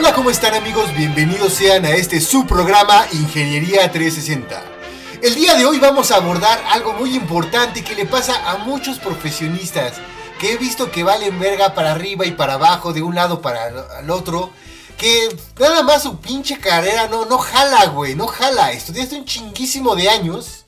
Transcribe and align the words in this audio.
Hola, 0.00 0.14
¿cómo 0.14 0.30
están 0.30 0.54
amigos? 0.54 0.96
Bienvenidos 0.96 1.52
sean 1.52 1.84
a 1.84 1.90
este 1.90 2.22
su 2.22 2.46
programa 2.46 3.04
Ingeniería 3.12 3.92
360. 3.92 4.62
El 5.20 5.34
día 5.34 5.54
de 5.56 5.66
hoy 5.66 5.78
vamos 5.78 6.10
a 6.10 6.16
abordar 6.16 6.58
algo 6.70 6.94
muy 6.94 7.14
importante 7.14 7.84
que 7.84 7.94
le 7.94 8.06
pasa 8.06 8.50
a 8.50 8.56
muchos 8.56 8.98
profesionistas 8.98 10.00
que 10.38 10.54
he 10.54 10.56
visto 10.56 10.90
que 10.90 11.04
valen 11.04 11.38
verga 11.38 11.74
para 11.74 11.92
arriba 11.92 12.24
y 12.24 12.30
para 12.30 12.54
abajo, 12.54 12.94
de 12.94 13.02
un 13.02 13.14
lado 13.14 13.42
para 13.42 13.68
el 14.00 14.08
otro, 14.08 14.52
que 14.96 15.36
nada 15.58 15.82
más 15.82 16.04
su 16.04 16.18
pinche 16.18 16.58
carrera 16.58 17.06
no, 17.08 17.26
no 17.26 17.36
jala, 17.36 17.84
güey, 17.88 18.14
no 18.14 18.26
jala. 18.26 18.72
Estudiaste 18.72 19.16
un 19.16 19.26
chinguísimo 19.26 19.94
de 19.96 20.08
años 20.08 20.64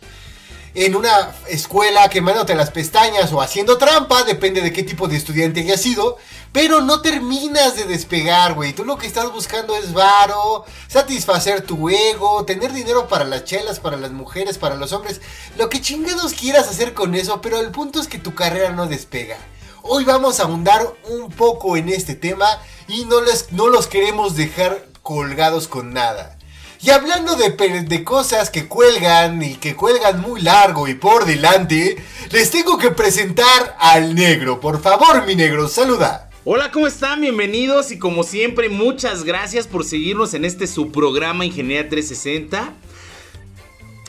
en 0.74 0.96
una 0.96 1.32
escuela 1.48 2.08
quemándote 2.08 2.54
las 2.54 2.70
pestañas 2.70 3.32
o 3.32 3.42
haciendo 3.42 3.76
trampa, 3.76 4.24
depende 4.24 4.62
de 4.62 4.72
qué 4.72 4.82
tipo 4.82 5.06
de 5.06 5.16
estudiante 5.16 5.60
hayas 5.60 5.82
sido, 5.82 6.16
pero 6.52 6.80
no 6.80 7.02
terminas 7.02 7.76
de 7.76 7.84
despegar, 7.84 8.54
güey. 8.54 8.72
Tú 8.72 8.84
lo 8.84 8.96
que 8.96 9.06
estás 9.06 9.30
buscando 9.32 9.76
es 9.76 9.92
varo, 9.92 10.64
satisfacer 10.88 11.62
tu 11.62 11.90
ego, 11.90 12.44
tener 12.44 12.72
dinero 12.72 13.06
para 13.08 13.24
las 13.24 13.44
chelas, 13.44 13.80
para 13.80 13.96
las 13.96 14.12
mujeres, 14.12 14.58
para 14.58 14.76
los 14.76 14.92
hombres, 14.92 15.20
lo 15.58 15.68
que 15.68 15.80
chingados 15.80 16.32
quieras 16.32 16.68
hacer 16.68 16.94
con 16.94 17.14
eso, 17.14 17.40
pero 17.42 17.60
el 17.60 17.70
punto 17.70 18.00
es 18.00 18.08
que 18.08 18.18
tu 18.18 18.34
carrera 18.34 18.70
no 18.70 18.86
despega. 18.86 19.36
Hoy 19.82 20.04
vamos 20.04 20.40
a 20.40 20.44
ahondar 20.44 20.86
un 21.08 21.30
poco 21.30 21.76
en 21.76 21.88
este 21.88 22.14
tema 22.14 22.46
y 22.88 23.04
no, 23.04 23.20
les, 23.20 23.52
no 23.52 23.68
los 23.68 23.88
queremos 23.88 24.36
dejar 24.36 24.86
colgados 25.02 25.68
con 25.68 25.92
nada. 25.92 26.38
Y 26.84 26.90
hablando 26.90 27.36
de, 27.36 28.02
cosas 28.02 28.50
que 28.50 28.66
cuelgan 28.66 29.40
y 29.40 29.54
que 29.54 29.76
cuelgan 29.76 30.20
muy 30.20 30.40
largo 30.40 30.88
y 30.88 30.94
por 30.94 31.26
delante, 31.26 31.96
les 32.32 32.50
tengo 32.50 32.76
que 32.76 32.90
presentar 32.90 33.76
al 33.78 34.16
negro. 34.16 34.58
Por 34.58 34.82
favor, 34.82 35.24
mi 35.24 35.36
negro, 35.36 35.68
saluda. 35.68 36.28
Hola, 36.44 36.72
¿cómo 36.72 36.88
están? 36.88 37.20
Bienvenidos 37.20 37.92
y 37.92 38.00
como 38.00 38.24
siempre, 38.24 38.68
muchas 38.68 39.22
gracias 39.22 39.68
por 39.68 39.84
seguirnos 39.84 40.34
en 40.34 40.44
este 40.44 40.66
subprograma 40.66 41.44
Ingeniería 41.44 41.88
360. 41.88 42.74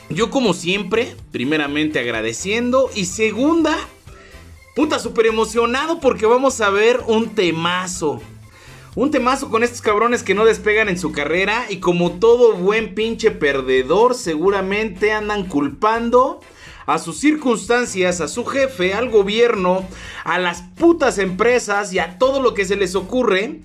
Yo 0.09 0.31
como 0.31 0.55
siempre, 0.55 1.15
primeramente 1.31 1.99
agradeciendo 1.99 2.89
y 2.95 3.05
segunda, 3.05 3.77
Puta, 4.75 4.97
súper 4.97 5.27
emocionado 5.27 5.99
porque 5.99 6.25
vamos 6.25 6.59
a 6.59 6.71
ver 6.71 7.01
un 7.05 7.35
temazo. 7.35 8.19
Un 8.95 9.09
temazo 9.09 9.49
con 9.49 9.63
estos 9.63 9.81
cabrones 9.81 10.21
que 10.21 10.35
no 10.35 10.45
despegan 10.45 10.87
en 10.87 10.99
su 10.99 11.11
carrera 11.11 11.65
y 11.67 11.77
como 11.77 12.11
todo 12.19 12.53
buen 12.53 12.93
pinche 12.93 13.31
perdedor 13.31 14.13
seguramente 14.13 15.11
andan 15.11 15.47
culpando 15.47 16.41
a 16.85 16.99
sus 16.99 17.17
circunstancias, 17.17 18.21
a 18.21 18.27
su 18.27 18.45
jefe, 18.45 18.93
al 18.93 19.09
gobierno, 19.09 19.83
a 20.23 20.37
las 20.37 20.61
putas 20.77 21.17
empresas 21.17 21.91
y 21.91 21.97
a 21.97 22.19
todo 22.19 22.39
lo 22.39 22.53
que 22.53 22.65
se 22.65 22.75
les 22.75 22.93
ocurre 22.93 23.61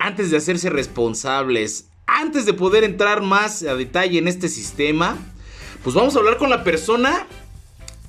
antes 0.00 0.32
de 0.32 0.38
hacerse 0.38 0.68
responsables. 0.68 1.86
Antes 2.08 2.44
de 2.44 2.52
poder 2.52 2.82
entrar 2.82 3.22
más 3.22 3.62
a 3.62 3.76
detalle 3.76 4.18
en 4.18 4.26
este 4.26 4.48
sistema, 4.48 5.16
pues 5.84 5.94
vamos 5.94 6.16
a 6.16 6.18
hablar 6.18 6.38
con 6.38 6.50
la 6.50 6.64
persona 6.64 7.28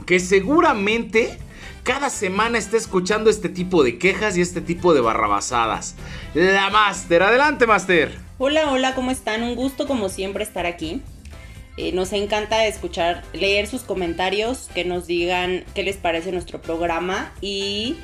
que 0.07 0.19
seguramente 0.19 1.37
cada 1.83 2.09
semana 2.09 2.57
está 2.57 2.77
escuchando 2.77 3.29
este 3.29 3.49
tipo 3.49 3.83
de 3.83 3.97
quejas 3.97 4.37
y 4.37 4.41
este 4.41 4.61
tipo 4.61 4.93
de 4.93 5.01
barrabasadas. 5.01 5.95
La 6.33 6.69
Master, 6.69 7.23
adelante 7.23 7.67
Master. 7.67 8.11
Hola, 8.37 8.71
hola, 8.71 8.95
¿cómo 8.95 9.11
están? 9.11 9.43
Un 9.43 9.55
gusto 9.55 9.85
como 9.85 10.09
siempre 10.09 10.43
estar 10.43 10.65
aquí. 10.65 11.01
Eh, 11.75 11.91
nos 11.91 12.13
encanta 12.13 12.65
escuchar, 12.65 13.23
leer 13.33 13.67
sus 13.67 13.81
comentarios, 13.81 14.69
que 14.73 14.85
nos 14.85 15.07
digan 15.07 15.65
qué 15.73 15.83
les 15.83 15.97
parece 15.97 16.31
nuestro 16.31 16.61
programa 16.61 17.33
y 17.41 17.97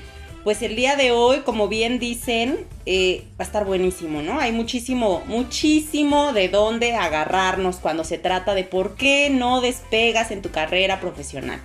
pues 0.43 0.61
el 0.61 0.75
día 0.75 0.95
de 0.95 1.11
hoy, 1.11 1.39
como 1.39 1.67
bien 1.67 1.99
dicen, 1.99 2.65
eh, 2.85 3.25
va 3.31 3.43
a 3.43 3.43
estar 3.43 3.65
buenísimo, 3.65 4.21
¿no? 4.21 4.39
Hay 4.39 4.51
muchísimo, 4.51 5.21
muchísimo 5.27 6.33
de 6.33 6.49
dónde 6.49 6.95
agarrarnos 6.95 7.77
cuando 7.77 8.03
se 8.03 8.17
trata 8.17 8.55
de 8.55 8.63
por 8.63 8.95
qué 8.95 9.29
no 9.29 9.61
despegas 9.61 10.31
en 10.31 10.41
tu 10.41 10.49
carrera 10.49 10.99
profesional. 10.99 11.61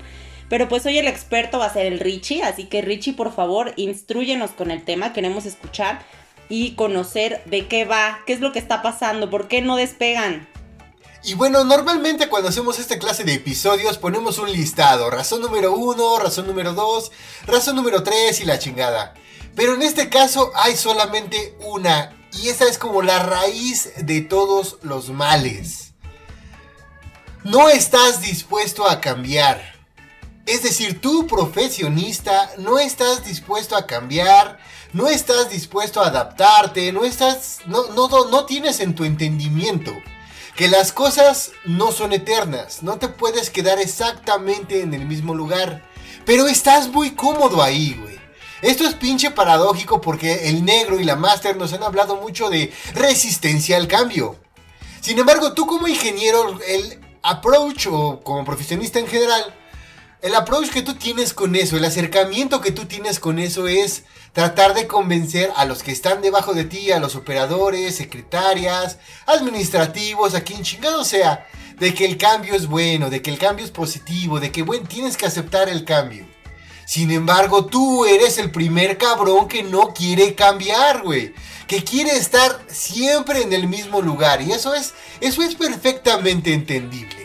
Pero 0.49 0.69
pues 0.69 0.84
hoy 0.87 0.99
el 0.99 1.09
experto 1.09 1.59
va 1.59 1.66
a 1.66 1.72
ser 1.72 1.87
el 1.87 2.00
Richie, 2.00 2.43
así 2.43 2.65
que 2.65 2.82
Richie, 2.82 3.15
por 3.15 3.34
favor, 3.34 3.72
instruyenos 3.77 4.50
con 4.50 4.71
el 4.71 4.84
tema, 4.84 5.12
queremos 5.12 5.47
escuchar 5.47 6.05
y 6.49 6.72
conocer 6.75 7.43
de 7.47 7.66
qué 7.66 7.84
va, 7.84 8.21
qué 8.27 8.34
es 8.34 8.41
lo 8.41 8.53
que 8.53 8.59
está 8.59 8.82
pasando, 8.82 9.31
por 9.31 9.49
qué 9.49 9.62
no 9.62 9.77
despegan. 9.77 10.47
Y 11.27 11.32
bueno, 11.34 11.65
normalmente 11.65 12.28
cuando 12.28 12.50
hacemos 12.50 12.78
esta 12.78 12.99
clase 12.99 13.25
de 13.25 13.32
episodios 13.32 13.97
ponemos 13.97 14.38
un 14.38 14.53
listado, 14.53 15.09
razón 15.09 15.41
número 15.41 15.72
uno, 15.75 16.19
razón 16.19 16.47
número 16.47 16.75
dos, 16.75 17.12
razón 17.47 17.76
número 17.76 18.03
tres 18.03 18.41
y 18.41 18.44
la 18.44 18.59
chingada. 18.59 19.15
Pero 19.56 19.75
en 19.75 19.81
este 19.81 20.11
caso 20.11 20.53
hay 20.55 20.76
solamente 20.76 21.56
una, 21.61 22.15
y 22.43 22.49
esa 22.49 22.69
es 22.69 22.76
como 22.76 23.00
la 23.00 23.21
raíz 23.21 23.93
de 24.05 24.21
todos 24.21 24.76
los 24.82 25.09
males. 25.09 25.93
No 27.43 27.71
estás 27.71 28.21
dispuesto 28.21 28.87
a 28.87 29.00
cambiar. 29.00 29.73
Es 30.47 30.62
decir, 30.62 31.00
tú 31.00 31.27
profesionista 31.27 32.50
no 32.59 32.78
estás 32.78 33.25
dispuesto 33.25 33.77
a 33.77 33.87
cambiar, 33.87 34.59
no 34.93 35.09
estás 35.09 35.49
dispuesto 35.49 36.03
a 36.03 36.09
adaptarte, 36.09 36.93
no 36.93 37.05
estás, 37.05 37.60
no, 37.66 37.88
no, 37.93 38.09
no 38.09 38.44
tienes 38.44 38.81
en 38.81 38.94
tu 38.94 39.05
entendimiento 39.05 39.91
que 40.55 40.69
las 40.69 40.93
cosas 40.93 41.53
no 41.65 41.93
son 41.93 42.12
eternas, 42.12 42.82
no 42.82 42.99
te 42.99 43.09
puedes 43.09 43.49
quedar 43.49 43.81
exactamente 43.81 44.82
en 44.82 44.93
el 44.93 45.06
mismo 45.06 45.34
lugar, 45.34 45.82
pero 46.27 46.47
estás 46.47 46.88
muy 46.88 47.12
cómodo 47.12 47.62
ahí, 47.62 47.97
güey. 48.00 48.15
Esto 48.61 48.87
es 48.87 48.94
pinche 48.94 49.31
paradójico 49.31 50.00
porque 50.00 50.49
el 50.49 50.65
negro 50.65 51.00
y 51.00 51.05
la 51.05 51.16
máster 51.16 51.56
nos 51.56 51.72
han 51.72 51.82
hablado 51.82 52.16
mucho 52.16 52.50
de 52.50 52.72
resistencia 52.94 53.76
al 53.76 53.88
cambio. 53.88 54.37
Sin 55.00 55.19
embargo, 55.19 55.55
tú 55.55 55.66
como 55.66 55.88
ingeniero, 55.88 56.59
el 56.66 57.00
approach 57.22 57.88
o 57.91 58.21
como 58.22 58.44
profesionista 58.44 58.99
en 58.99 59.06
general, 59.06 59.55
el 60.24 60.34
approach 60.34 60.70
que 60.70 60.80
tú 60.80 60.94
tienes 60.94 61.34
con 61.34 61.54
eso, 61.54 61.76
el 61.76 61.84
acercamiento 61.84 62.62
que 62.62 62.72
tú 62.72 62.86
tienes 62.86 63.20
con 63.20 63.38
eso 63.38 63.68
es 63.68 64.04
tratar 64.32 64.72
de 64.72 64.86
convencer 64.86 65.52
a 65.54 65.66
los 65.66 65.82
que 65.82 65.92
están 65.92 66.22
debajo 66.22 66.54
de 66.54 66.64
ti, 66.64 66.92
a 66.92 66.98
los 66.98 67.14
operadores, 67.14 67.96
secretarias, 67.96 68.96
administrativos, 69.26 70.34
a 70.34 70.40
quien 70.40 70.62
chingado 70.62 71.04
sea, 71.04 71.46
de 71.78 71.92
que 71.92 72.06
el 72.06 72.16
cambio 72.16 72.54
es 72.54 72.68
bueno, 72.68 73.10
de 73.10 73.20
que 73.20 73.30
el 73.30 73.36
cambio 73.36 73.66
es 73.66 73.70
positivo, 73.70 74.40
de 74.40 74.50
que 74.50 74.62
bueno, 74.62 74.88
tienes 74.88 75.18
que 75.18 75.26
aceptar 75.26 75.68
el 75.68 75.84
cambio. 75.84 76.26
Sin 76.86 77.10
embargo, 77.10 77.66
tú 77.66 78.06
eres 78.06 78.38
el 78.38 78.50
primer 78.50 78.96
cabrón 78.96 79.46
que 79.46 79.62
no 79.62 79.92
quiere 79.92 80.34
cambiar, 80.34 81.02
güey. 81.02 81.34
Que 81.66 81.84
quiere 81.84 82.16
estar 82.16 82.64
siempre 82.66 83.42
en 83.42 83.52
el 83.52 83.68
mismo 83.68 84.00
lugar. 84.00 84.40
Y 84.40 84.52
eso 84.52 84.74
es, 84.74 84.94
eso 85.20 85.42
es 85.42 85.54
perfectamente 85.54 86.54
entendible. 86.54 87.23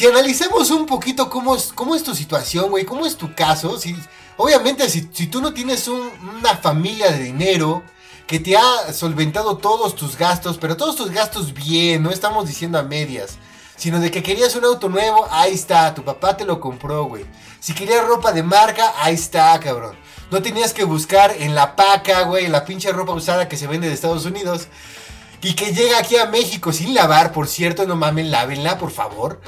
Si 0.00 0.06
analizamos 0.06 0.70
un 0.70 0.86
poquito 0.86 1.28
cómo 1.28 1.54
es, 1.54 1.74
cómo 1.74 1.94
es 1.94 2.02
tu 2.02 2.14
situación, 2.14 2.70
güey, 2.70 2.86
cómo 2.86 3.04
es 3.04 3.18
tu 3.18 3.34
caso, 3.34 3.78
si, 3.78 3.94
obviamente 4.38 4.88
si, 4.88 5.02
tú 5.02 5.42
no 5.42 5.52
tienes 5.52 5.86
una 5.88 6.56
familia 6.56 7.10
de 7.10 7.22
dinero 7.22 7.82
que 8.26 8.40
te 8.40 8.56
ha 8.56 8.94
solventado 8.94 9.58
todos 9.58 9.94
tus 9.94 10.16
gastos, 10.16 10.56
pero 10.56 10.78
todos 10.78 10.96
tus 10.96 11.10
gastos 11.10 11.52
bien, 11.52 12.02
no 12.02 12.08
estamos 12.08 12.48
diciendo 12.48 12.78
a 12.78 12.82
medias, 12.82 13.36
sino 13.76 14.00
de 14.00 14.10
que 14.10 14.22
querías 14.22 14.56
un 14.56 14.64
auto 14.64 14.88
nuevo, 14.88 15.28
ahí 15.30 15.52
está, 15.52 15.94
tu 15.94 16.02
papá 16.02 16.34
te 16.34 16.46
lo 16.46 16.60
compró, 16.60 17.04
güey. 17.04 17.26
Si 17.60 17.74
querías 17.74 18.06
ropa 18.06 18.32
de 18.32 18.42
marca, 18.42 18.94
ahí 19.02 19.16
está, 19.16 19.60
cabrón. 19.60 19.96
No 20.30 20.40
tenías 20.40 20.72
que 20.72 20.84
buscar 20.84 21.34
en 21.38 21.54
la 21.54 21.76
paca, 21.76 22.22
güey, 22.22 22.48
la 22.48 22.64
pinche 22.64 22.90
ropa 22.90 23.12
usada 23.12 23.50
que 23.50 23.58
se 23.58 23.66
vende 23.66 23.88
de 23.88 23.92
Estados 23.92 24.24
Unidos. 24.24 24.68
Y 25.42 25.54
que 25.54 25.74
llega 25.74 25.98
aquí 25.98 26.16
a 26.16 26.26
México 26.26 26.72
sin 26.72 26.94
lavar, 26.94 27.32
por 27.32 27.48
cierto, 27.48 27.86
no 27.86 27.96
mamen, 27.96 28.30
lávenla, 28.30 28.78
por 28.78 28.90
favor. 28.90 29.40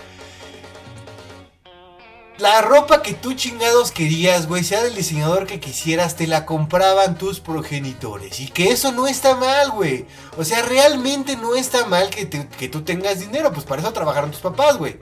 La 2.38 2.62
ropa 2.62 3.02
que 3.02 3.12
tú 3.12 3.34
chingados 3.34 3.93
querías, 3.93 4.49
güey, 4.49 4.64
sea 4.64 4.82
del 4.82 4.94
diseñador 4.94 5.46
que 5.46 5.61
quisieras, 5.61 6.17
te 6.17 6.26
la 6.26 6.46
compraban 6.46 7.17
tus 7.17 7.40
progenitores. 7.40 8.40
Y 8.40 8.49
que 8.49 8.70
eso 8.70 8.90
no 8.90 9.06
está 9.06 9.37
mal, 9.37 9.70
güey. 9.70 10.06
O 10.38 10.44
sea, 10.44 10.62
realmente 10.62 11.37
no 11.37 11.55
está 11.55 11.84
mal 11.87 12.08
que, 12.11 12.29
que 12.29 12.69
tú 12.69 12.82
tengas 12.82 13.20
dinero, 13.20 13.52
pues 13.52 13.67
para 13.67 13.82
eso 13.82 13.93
trabajaron 13.93 14.31
tus 14.31 14.40
papás, 14.40 14.79
güey. 14.79 14.99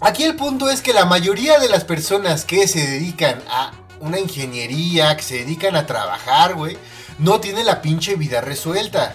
Aquí 0.00 0.24
el 0.24 0.34
punto 0.34 0.70
es 0.70 0.80
que 0.80 0.94
la 0.94 1.04
mayoría 1.04 1.58
de 1.58 1.68
las 1.68 1.84
personas 1.84 2.46
que 2.46 2.66
se 2.66 2.86
dedican 2.86 3.42
a 3.50 3.72
una 4.00 4.18
ingeniería, 4.18 5.14
que 5.14 5.22
se 5.22 5.36
dedican 5.36 5.76
a 5.76 5.86
trabajar, 5.86 6.54
güey, 6.54 6.78
no 7.18 7.40
tiene 7.40 7.62
la 7.62 7.82
pinche 7.82 8.14
vida 8.16 8.40
resuelta. 8.40 9.14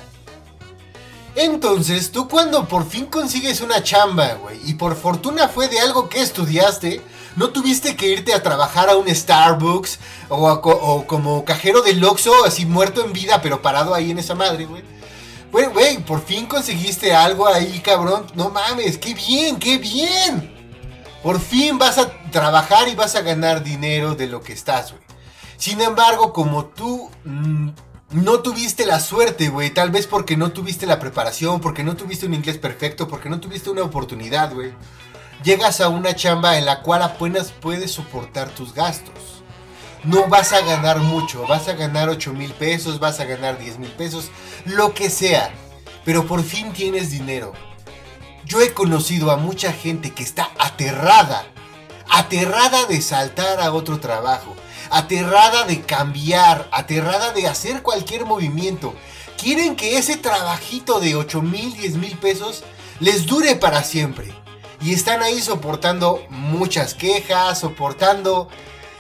Entonces, 1.36 2.12
tú 2.12 2.30
cuando 2.30 2.68
por 2.68 2.88
fin 2.88 3.08
consigues 3.08 3.60
una 3.60 3.84
chamba, 3.84 4.36
güey, 4.36 4.58
y 4.64 4.76
por 4.76 4.96
fortuna 4.96 5.50
fue 5.50 5.68
de 5.68 5.80
algo 5.80 6.08
que 6.08 6.22
estudiaste, 6.22 7.02
no 7.36 7.50
tuviste 7.50 7.98
que 7.98 8.08
irte 8.08 8.34
a 8.34 8.42
trabajar 8.42 8.90
a 8.90 8.96
un 8.96 9.14
Starbucks 9.14 10.00
o, 10.30 11.06
como 11.06 11.44
cajero 11.44 11.82
del 11.82 12.04
Oxxo, 12.06 12.46
así 12.46 12.66
muerto 12.66 13.04
en 13.04 13.12
vida, 13.12 13.42
pero 13.42 13.62
parado 13.62 13.94
ahí 13.94 14.12
en 14.12 14.20
esa 14.20 14.36
madre, 14.36 14.66
güey. 14.66 14.84
Güey, 15.52 15.68
güey, 15.68 15.98
por 16.00 16.24
fin 16.24 16.46
conseguiste 16.46 17.14
algo 17.14 17.48
ahí, 17.48 17.80
cabrón. 17.80 18.26
No 18.36 18.50
mames, 18.50 18.98
qué 18.98 19.14
bien, 19.14 19.58
qué 19.58 19.78
bien. 19.78 20.54
Por 21.22 21.42
fin 21.42 21.78
vas 21.78 21.98
a 21.98 22.10
trabajar 22.32 22.88
y 22.88 22.96
vas 22.96 23.16
a 23.16 23.22
ganar 23.22 23.64
dinero 23.64 24.16
de 24.16 24.28
lo 24.28 24.42
que 24.42 24.54
estás, 24.54 24.92
güey. 24.92 25.04
Sin 25.58 25.82
embargo, 25.82 26.32
como 26.32 26.66
tú 26.66 27.10
mm, 27.24 27.70
no 28.12 28.40
tuviste 28.42 28.86
la 28.86 29.00
suerte, 29.00 29.50
güey, 29.50 29.72
tal 29.72 29.90
vez 29.90 30.08
porque 30.08 30.38
no 30.38 30.52
tuviste 30.52 30.86
la 30.86 31.00
preparación, 31.00 31.60
porque 31.60 31.84
no 31.84 31.96
tuviste 31.96 32.26
un 32.26 32.34
inglés 32.34 32.58
perfecto, 32.58 33.08
porque 33.08 33.30
no 33.30 33.40
tuviste 33.40 33.70
una 33.70 33.84
oportunidad, 33.84 34.54
güey. 34.54 34.74
Llegas 35.44 35.82
a 35.82 35.90
una 35.90 36.16
chamba 36.16 36.58
en 36.58 36.66
la 36.66 36.82
cual 36.82 37.02
apenas 37.02 37.52
puedes 37.52 37.92
soportar 37.92 38.50
tus 38.50 38.74
gastos. 38.74 39.44
No 40.04 40.28
vas 40.28 40.54
a 40.54 40.62
ganar 40.62 41.00
mucho, 41.00 41.48
vas 41.48 41.68
a 41.68 41.74
ganar 41.74 42.10
8 42.10 42.34
mil 42.34 42.52
pesos, 42.54 43.00
vas 43.00 43.20
a 43.20 43.26
ganar 43.26 43.58
10 43.58 43.80
mil 43.80 43.92
pesos, 43.92 44.30
lo 44.66 44.94
que 44.94 45.10
sea. 45.10 45.52
Pero 46.04 46.28
por 46.28 46.44
fin 46.44 46.74
tienes 46.74 47.10
dinero. 47.10 47.54
Yo 48.46 48.62
he 48.62 48.72
conocido 48.74 49.32
a 49.32 49.38
mucha 49.38 49.74
gente 49.74 50.12
que 50.12 50.22
está 50.22 50.52
aterrada, 50.60 51.44
aterrada 52.08 52.86
de 52.86 53.02
saltar 53.02 53.60
a 53.60 53.74
otro 53.74 54.00
trabajo 54.00 54.56
aterrada 54.90 55.66
de 55.66 55.82
cambiar, 55.82 56.68
aterrada 56.72 57.32
de 57.32 57.48
hacer 57.48 57.82
cualquier 57.82 58.26
movimiento. 58.26 58.94
Quieren 59.38 59.76
que 59.76 59.98
ese 59.98 60.18
trabajito 60.18 61.00
de 61.00 61.16
8 61.16 61.42
mil, 61.42 61.74
10 61.76 61.96
mil 61.96 62.18
pesos 62.18 62.64
les 63.00 63.26
dure 63.26 63.56
para 63.56 63.84
siempre. 63.84 64.34
Y 64.82 64.94
están 64.94 65.22
ahí 65.22 65.42
soportando 65.42 66.22
muchas 66.30 66.94
quejas, 66.94 67.60
soportando 67.60 68.50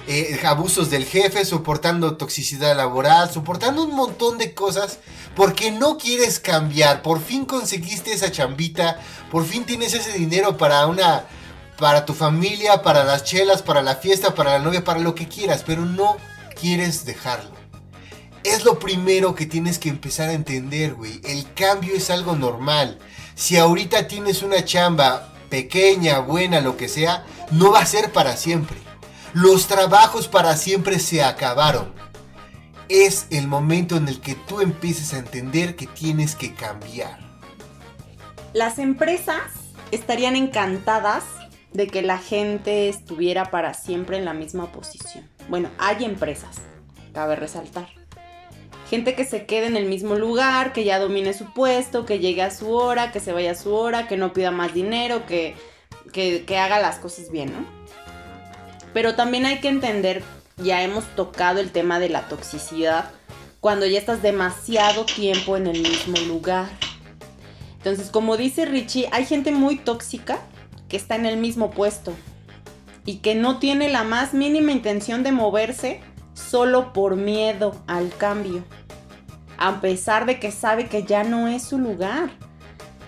eh, 0.07 0.39
abusos 0.45 0.89
del 0.89 1.05
jefe, 1.05 1.45
soportando 1.45 2.15
toxicidad 2.15 2.75
laboral, 2.75 3.31
soportando 3.31 3.83
un 3.83 3.95
montón 3.95 4.37
de 4.37 4.53
cosas 4.53 4.99
porque 5.35 5.71
no 5.71 5.97
quieres 5.97 6.39
cambiar. 6.39 7.01
Por 7.01 7.19
fin 7.21 7.45
conseguiste 7.45 8.13
esa 8.13 8.31
chambita, 8.31 8.99
por 9.31 9.45
fin 9.45 9.65
tienes 9.65 9.93
ese 9.93 10.13
dinero 10.13 10.57
para 10.57 10.85
una 10.85 11.25
para 11.77 12.05
tu 12.05 12.13
familia, 12.13 12.81
para 12.81 13.03
las 13.03 13.23
chelas, 13.23 13.61
para 13.61 13.81
la 13.81 13.95
fiesta, 13.95 14.33
para 14.33 14.51
la 14.51 14.59
novia, 14.59 14.83
para 14.83 14.99
lo 14.99 15.15
que 15.15 15.27
quieras, 15.27 15.63
pero 15.65 15.85
no 15.85 16.17
quieres 16.59 17.05
dejarlo. 17.05 17.51
Es 18.43 18.63
lo 18.63 18.79
primero 18.79 19.35
que 19.35 19.45
tienes 19.45 19.79
que 19.79 19.89
empezar 19.89 20.29
a 20.29 20.33
entender, 20.33 20.93
güey. 20.93 21.19
El 21.23 21.51
cambio 21.53 21.95
es 21.95 22.09
algo 22.09 22.35
normal. 22.35 22.99
Si 23.33 23.57
ahorita 23.57 24.07
tienes 24.07 24.43
una 24.43 24.63
chamba 24.63 25.33
pequeña, 25.49 26.19
buena, 26.19 26.61
lo 26.61 26.77
que 26.77 26.87
sea, 26.87 27.25
no 27.51 27.71
va 27.71 27.79
a 27.79 27.85
ser 27.85 28.11
para 28.11 28.37
siempre. 28.37 28.77
Los 29.33 29.67
trabajos 29.67 30.27
para 30.27 30.55
siempre 30.55 30.99
se 30.99 31.23
acabaron. 31.23 31.93
Es 32.87 33.25
el 33.31 33.47
momento 33.47 33.97
en 33.97 34.07
el 34.07 34.21
que 34.21 34.35
tú 34.35 34.61
empieces 34.61 35.13
a 35.13 35.17
entender 35.17 35.75
que 35.75 35.87
tienes 35.87 36.35
que 36.35 36.53
cambiar. 36.53 37.19
Las 38.53 38.77
empresas 38.77 39.51
estarían 39.91 40.35
encantadas 40.35 41.23
de 41.75 41.87
que 41.87 42.01
la 42.01 42.17
gente 42.17 42.87
estuviera 42.87 43.51
para 43.51 43.73
siempre 43.73 44.17
en 44.17 44.25
la 44.25 44.33
misma 44.33 44.71
posición. 44.71 45.27
Bueno, 45.49 45.69
hay 45.77 46.05
empresas, 46.05 46.61
cabe 47.13 47.35
resaltar. 47.35 47.89
Gente 48.89 49.15
que 49.15 49.25
se 49.25 49.45
quede 49.45 49.67
en 49.67 49.75
el 49.75 49.85
mismo 49.85 50.15
lugar, 50.15 50.71
que 50.71 50.85
ya 50.85 50.99
domine 50.99 51.33
su 51.33 51.51
puesto, 51.53 52.05
que 52.05 52.19
llegue 52.19 52.43
a 52.43 52.51
su 52.51 52.71
hora, 52.71 53.11
que 53.11 53.19
se 53.19 53.33
vaya 53.33 53.51
a 53.51 53.55
su 53.55 53.73
hora, 53.73 54.07
que 54.07 54.15
no 54.15 54.31
pida 54.31 54.51
más 54.51 54.73
dinero, 54.73 55.25
que, 55.25 55.55
que, 56.13 56.57
haga 56.57 56.79
las 56.79 56.97
cosas 56.97 57.29
bien, 57.29 57.51
¿no? 57.51 57.65
Pero 58.93 59.15
también 59.15 59.45
hay 59.45 59.59
que 59.59 59.67
entender, 59.67 60.23
ya 60.57 60.81
hemos 60.81 61.03
tocado 61.15 61.59
el 61.59 61.71
tema 61.71 61.99
de 61.99 62.09
la 62.09 62.29
toxicidad, 62.29 63.11
cuando 63.59 63.85
ya 63.85 63.99
estás 63.99 64.21
demasiado 64.21 65.05
tiempo 65.05 65.57
en 65.57 65.67
el 65.67 65.81
mismo 65.81 66.17
lugar. 66.27 66.69
Entonces, 67.77 68.11
como 68.11 68.37
dice 68.37 68.65
Richie, 68.65 69.09
hay 69.11 69.25
gente 69.25 69.51
muy 69.51 69.77
tóxica 69.77 70.39
que 70.89 70.97
está 70.97 71.15
en 71.15 71.25
el 71.25 71.37
mismo 71.37 71.71
puesto 71.71 72.13
y 73.05 73.17
que 73.17 73.35
no 73.35 73.59
tiene 73.59 73.89
la 73.89 74.03
más 74.03 74.33
mínima 74.33 74.71
intención 74.71 75.23
de 75.23 75.31
moverse 75.31 76.01
solo 76.33 76.93
por 76.93 77.15
miedo 77.15 77.75
al 77.87 78.09
cambio, 78.15 78.63
a 79.57 79.79
pesar 79.81 80.25
de 80.25 80.39
que 80.39 80.51
sabe 80.51 80.87
que 80.87 81.03
ya 81.03 81.23
no 81.23 81.47
es 81.47 81.63
su 81.63 81.77
lugar. 81.77 82.29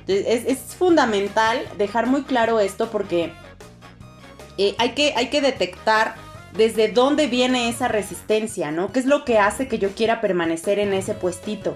Es, 0.08 0.58
fundamental 0.78 1.60
dejar 1.78 2.08
muy 2.08 2.24
claro 2.24 2.62
esto 2.62 2.90
porque 2.90 3.34
eh, 4.58 4.74
hay, 4.78 4.92
que, 4.92 5.14
hay 5.18 5.28
que 5.30 5.42
detectar 5.42 6.16
desde 6.56 6.88
dónde 6.88 7.28
viene 7.28 7.68
esa 7.68 7.90
resistencia, 7.90 8.72
¿no? 8.72 8.94
¿Qué 8.94 9.00
es 9.00 9.06
lo 9.06 9.26
que 9.26 9.38
hace 9.38 9.68
que 9.68 9.80
yo 9.80 9.90
quiera 9.92 10.22
permanecer 10.22 10.80
en 10.80 10.94
ese 10.94 11.14
puestito? 11.14 11.76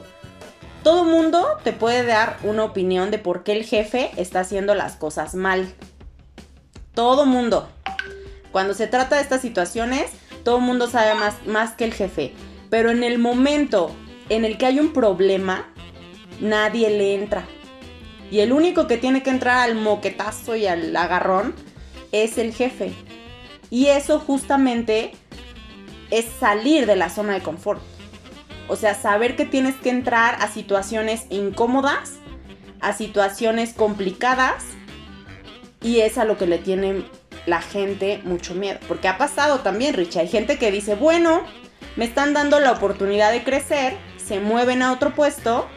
Todo 0.83 1.03
mundo 1.03 1.45
te 1.63 1.73
puede 1.73 2.03
dar 2.03 2.37
una 2.43 2.63
opinión 2.63 3.11
de 3.11 3.19
por 3.19 3.43
qué 3.43 3.51
el 3.51 3.65
jefe 3.65 4.11
está 4.17 4.39
haciendo 4.39 4.73
las 4.73 4.95
cosas 4.95 5.35
mal. 5.35 5.71
Todo 6.93 7.25
mundo. 7.25 7.69
Cuando 8.51 8.73
se 8.73 8.87
trata 8.87 9.15
de 9.15 9.21
estas 9.21 9.41
situaciones, 9.41 10.11
todo 10.43 10.59
mundo 10.59 10.89
sabe 10.89 11.13
más, 11.13 11.45
más 11.45 11.71
que 11.71 11.85
el 11.85 11.93
jefe. 11.93 12.33
Pero 12.69 12.89
en 12.91 13.03
el 13.03 13.17
momento 13.17 13.95
en 14.29 14.45
el 14.45 14.57
que 14.57 14.65
hay 14.65 14.79
un 14.79 14.93
problema, 14.93 15.73
nadie 16.39 16.89
le 16.89 17.15
entra. 17.15 17.45
Y 18.29 18.39
el 18.39 18.51
único 18.53 18.87
que 18.87 18.97
tiene 18.97 19.23
que 19.23 19.29
entrar 19.29 19.57
al 19.57 19.75
moquetazo 19.75 20.55
y 20.55 20.65
al 20.65 20.95
agarrón 20.95 21.53
es 22.11 22.37
el 22.37 22.53
jefe. 22.53 22.93
Y 23.69 23.87
eso 23.87 24.19
justamente 24.19 25.11
es 26.09 26.25
salir 26.39 26.85
de 26.85 26.95
la 26.95 27.09
zona 27.09 27.33
de 27.33 27.41
confort. 27.41 27.81
O 28.67 28.75
sea, 28.75 28.95
saber 28.95 29.35
que 29.35 29.45
tienes 29.45 29.75
que 29.75 29.89
entrar 29.89 30.35
a 30.39 30.49
situaciones 30.49 31.25
incómodas, 31.29 32.13
a 32.79 32.93
situaciones 32.93 33.73
complicadas 33.73 34.63
y 35.81 35.99
es 35.99 36.17
a 36.17 36.25
lo 36.25 36.37
que 36.37 36.47
le 36.47 36.57
tiene 36.57 37.05
la 37.45 37.61
gente 37.61 38.21
mucho 38.23 38.53
miedo. 38.53 38.79
Porque 38.87 39.07
ha 39.07 39.17
pasado 39.17 39.59
también, 39.59 39.93
Rich. 39.93 40.17
Hay 40.17 40.27
gente 40.27 40.57
que 40.57 40.71
dice, 40.71 40.95
bueno, 40.95 41.43
me 41.95 42.05
están 42.05 42.33
dando 42.33 42.59
la 42.59 42.71
oportunidad 42.71 43.31
de 43.31 43.43
crecer, 43.43 43.97
se 44.17 44.39
mueven 44.39 44.81
a 44.81 44.93
otro 44.93 45.13
puesto 45.13 45.67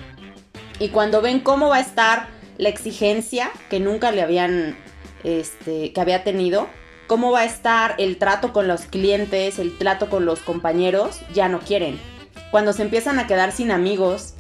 y 0.79 0.89
cuando 0.89 1.23
ven 1.23 1.41
cómo 1.41 1.69
va 1.69 1.77
a 1.77 1.81
estar 1.81 2.29
la 2.59 2.69
exigencia 2.69 3.51
que 3.71 3.81
nunca 3.81 4.13
le 4.13 4.23
habían, 4.23 4.77
este, 5.25 5.93
que 5.93 6.01
había 6.01 6.23
tenido, 6.23 6.69
cómo 7.07 7.33
va 7.33 7.41
a 7.41 7.45
estar 7.45 7.95
el 7.99 8.19
trato 8.19 8.53
con 8.53 8.69
los 8.69 8.83
clientes, 8.83 9.59
el 9.59 9.77
trato 9.77 10.09
con 10.09 10.25
los 10.25 10.41
compañeros, 10.41 11.21
ya 11.33 11.49
no 11.49 11.61
quieren. 11.61 11.99
Cuando 12.51 12.73
se 12.73 12.83
empiezan 12.83 13.19
a 13.19 13.27
quedar 13.27 13.53
sin 13.53 13.71
amigos, 13.71 14.35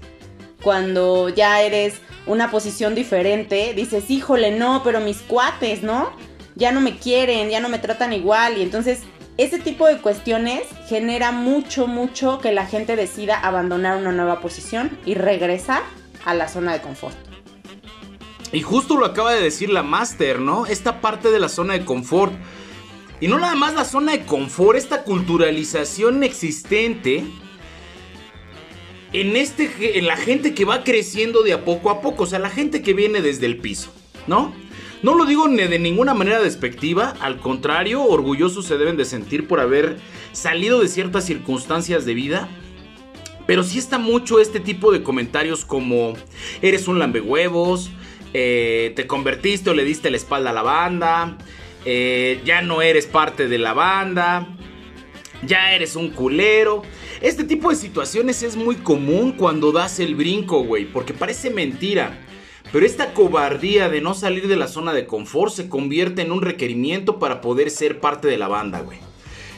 cuando 0.62 1.28
ya 1.28 1.60
eres 1.60 2.00
una 2.26 2.50
posición 2.50 2.94
diferente, 2.94 3.74
dices, 3.74 4.10
híjole, 4.10 4.50
no, 4.50 4.82
pero 4.82 5.00
mis 5.00 5.18
cuates, 5.18 5.82
¿no? 5.82 6.12
Ya 6.54 6.72
no 6.72 6.80
me 6.80 6.96
quieren, 6.96 7.50
ya 7.50 7.60
no 7.60 7.68
me 7.68 7.78
tratan 7.78 8.12
igual. 8.12 8.58
Y 8.58 8.62
entonces 8.62 9.00
ese 9.36 9.58
tipo 9.58 9.86
de 9.86 9.98
cuestiones 9.98 10.62
genera 10.88 11.32
mucho, 11.32 11.86
mucho 11.86 12.38
que 12.38 12.52
la 12.52 12.66
gente 12.66 12.96
decida 12.96 13.38
abandonar 13.40 13.98
una 13.98 14.12
nueva 14.12 14.40
posición 14.40 14.96
y 15.04 15.14
regresar 15.14 15.82
a 16.24 16.34
la 16.34 16.48
zona 16.48 16.72
de 16.72 16.80
confort. 16.80 17.16
Y 18.52 18.62
justo 18.62 18.96
lo 18.96 19.04
acaba 19.04 19.32
de 19.32 19.42
decir 19.42 19.70
la 19.70 19.82
Master, 19.82 20.38
¿no? 20.38 20.66
Esta 20.66 21.00
parte 21.00 21.32
de 21.32 21.40
la 21.40 21.48
zona 21.48 21.74
de 21.74 21.84
confort. 21.84 22.32
Y 23.20 23.26
no 23.26 23.38
nada 23.38 23.56
más 23.56 23.74
la 23.74 23.84
zona 23.84 24.12
de 24.12 24.24
confort, 24.24 24.78
esta 24.78 25.02
culturalización 25.02 26.22
existente 26.22 27.24
en, 29.14 29.36
este, 29.36 29.98
en 29.98 30.06
la 30.06 30.16
gente 30.16 30.54
que 30.54 30.64
va 30.64 30.82
creciendo 30.82 31.42
de 31.42 31.52
a 31.52 31.64
poco 31.64 31.90
a 31.90 32.02
poco, 32.02 32.24
o 32.24 32.26
sea, 32.26 32.40
la 32.40 32.50
gente 32.50 32.82
que 32.82 32.92
viene 32.92 33.22
desde 33.22 33.46
el 33.46 33.58
piso, 33.58 33.92
¿no? 34.26 34.52
No 35.02 35.14
lo 35.14 35.24
digo 35.24 35.46
de 35.46 35.78
ninguna 35.78 36.14
manera 36.14 36.42
despectiva, 36.42 37.14
al 37.20 37.38
contrario, 37.38 38.02
orgullosos 38.02 38.66
se 38.66 38.76
deben 38.76 38.96
de 38.96 39.04
sentir 39.04 39.46
por 39.46 39.60
haber 39.60 39.98
salido 40.32 40.80
de 40.80 40.88
ciertas 40.88 41.26
circunstancias 41.26 42.04
de 42.06 42.14
vida. 42.14 42.48
Pero 43.46 43.62
sí 43.62 43.78
está 43.78 43.98
mucho 43.98 44.40
este 44.40 44.60
tipo 44.60 44.90
de 44.90 45.02
comentarios 45.02 45.66
como 45.66 46.14
eres 46.62 46.88
un 46.88 46.98
lambehuevos, 46.98 47.90
eh, 48.32 48.94
te 48.96 49.06
convertiste 49.06 49.68
o 49.68 49.74
le 49.74 49.84
diste 49.84 50.10
la 50.10 50.16
espalda 50.16 50.50
a 50.50 50.54
la 50.54 50.62
banda, 50.62 51.36
eh, 51.84 52.40
ya 52.46 52.62
no 52.62 52.80
eres 52.80 53.06
parte 53.06 53.46
de 53.46 53.58
la 53.58 53.74
banda, 53.74 54.48
ya 55.46 55.72
eres 55.72 55.96
un 55.96 56.10
culero. 56.10 56.82
Este 57.20 57.44
tipo 57.44 57.70
de 57.70 57.76
situaciones 57.76 58.42
es 58.42 58.56
muy 58.56 58.76
común 58.76 59.32
cuando 59.32 59.72
das 59.72 60.00
el 60.00 60.14
brinco, 60.14 60.64
güey, 60.64 60.84
porque 60.84 61.14
parece 61.14 61.50
mentira. 61.50 62.18
Pero 62.72 62.86
esta 62.86 63.14
cobardía 63.14 63.88
de 63.88 64.00
no 64.00 64.14
salir 64.14 64.48
de 64.48 64.56
la 64.56 64.68
zona 64.68 64.92
de 64.92 65.06
confort 65.06 65.52
se 65.52 65.68
convierte 65.68 66.22
en 66.22 66.32
un 66.32 66.42
requerimiento 66.42 67.18
para 67.18 67.40
poder 67.40 67.70
ser 67.70 68.00
parte 68.00 68.26
de 68.26 68.38
la 68.38 68.48
banda, 68.48 68.80
güey. 68.80 68.98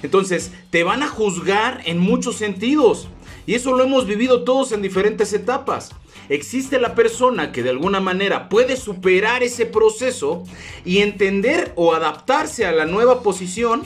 Entonces, 0.03 0.53
te 0.71 0.85
van 0.85 1.03
a 1.03 1.09
juzgar 1.09 1.81
en 1.87 1.99
muchos 1.99 2.37
sentidos. 2.37 3.09
Y 3.47 3.55
eso 3.55 3.75
lo 3.75 3.85
hemos 3.85 4.07
vivido 4.07 4.45
todos 4.45 4.73
en 4.73 4.83
diferentes 4.83 5.33
etapas. 5.33 5.91
Existe 6.29 6.81
la 6.81 6.95
persona 6.95 7.53
que 7.53 7.63
de 7.63 7.71
alguna 7.71 8.01
manera 8.01 8.49
puede 8.49 8.77
superar 8.77 9.43
ese 9.43 9.65
proceso 9.67 10.43
y 10.85 10.99
entender 10.99 11.73
o 11.77 11.95
adaptarse 11.95 12.67
a 12.67 12.73
la 12.73 12.85
nueva 12.85 13.23
posición. 13.23 13.83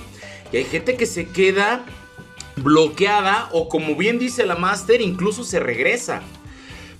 Y 0.52 0.58
hay 0.58 0.64
gente 0.64 0.96
que 0.96 1.06
se 1.06 1.28
queda 1.28 1.84
bloqueada 2.56 3.48
o 3.52 3.68
como 3.68 3.94
bien 3.96 4.18
dice 4.18 4.46
la 4.46 4.56
máster, 4.56 5.00
incluso 5.00 5.44
se 5.44 5.60
regresa. 5.60 6.22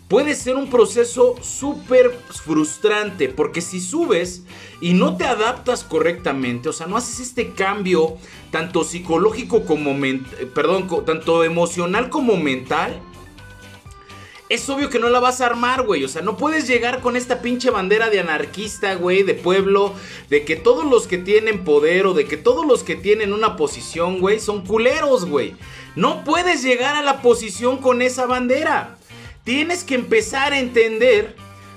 Puede 0.09 0.35
ser 0.35 0.57
un 0.57 0.69
proceso 0.69 1.37
súper 1.41 2.11
frustrante 2.45 3.29
porque 3.29 3.61
si 3.61 3.81
subes 3.81 4.43
y 4.81 4.95
no 4.95 5.17
te 5.17 5.25
adaptas 5.25 5.85
correctamente, 5.85 6.69
o 6.69 6.73
sea, 6.73 6.89
no 6.89 6.97
haces 6.97 7.21
este 7.21 7.53
cambio 7.53 8.17
tanto 8.51 8.83
psicológico 8.83 9.65
como, 9.65 9.97
perdón, 10.53 10.89
tanto 11.07 11.45
emocional 11.45 12.11
como 12.11 12.37
mental, 12.37 13.01
es 14.51 14.69
obvio 14.69 14.91
que 14.91 14.99
no 14.99 15.09
la 15.09 15.21
vas 15.21 15.41
a 15.41 15.47
armar, 15.47 15.83
güey. 15.83 16.03
O 16.03 16.09
sea, 16.09 16.23
no 16.23 16.37
puedes 16.37 16.67
llegar 16.67 17.01
con 17.01 17.17
esta 17.17 17.41
pinche 17.41 17.71
bandera 17.71 18.11
de 18.11 18.19
anarquista, 18.19 18.95
güey, 18.95 19.23
de 19.23 19.35
pueblo, 19.35 19.95
de 20.29 20.45
que 20.45 20.57
todos 20.57 20.85
los 20.85 21.07
que 21.07 21.19
tienen 21.19 21.63
poder 21.63 22.07
o 22.07 22.15
de 22.15 22.27
que 22.27 22.37
todos 22.37 22.67
los 22.67 22.83
que 22.83 22.97
tienen 22.97 23.33
una 23.33 23.57
posición, 23.57 24.19
güey, 24.19 24.41
son 24.41 24.67
culeros, 24.67 25.25
güey. 25.25 25.55
No 25.95 26.25
puedes 26.25 26.65
llegar 26.65 26.97
a 26.97 27.03
la 27.03 27.23
posición 27.23 27.79
con 27.79 28.03
esa 28.03 28.27
bandera. 28.27 28.99
Tienes 29.45 29.85
que 29.85 29.95
empezar 29.95 30.53
a 30.53 30.59
entender 30.59 31.37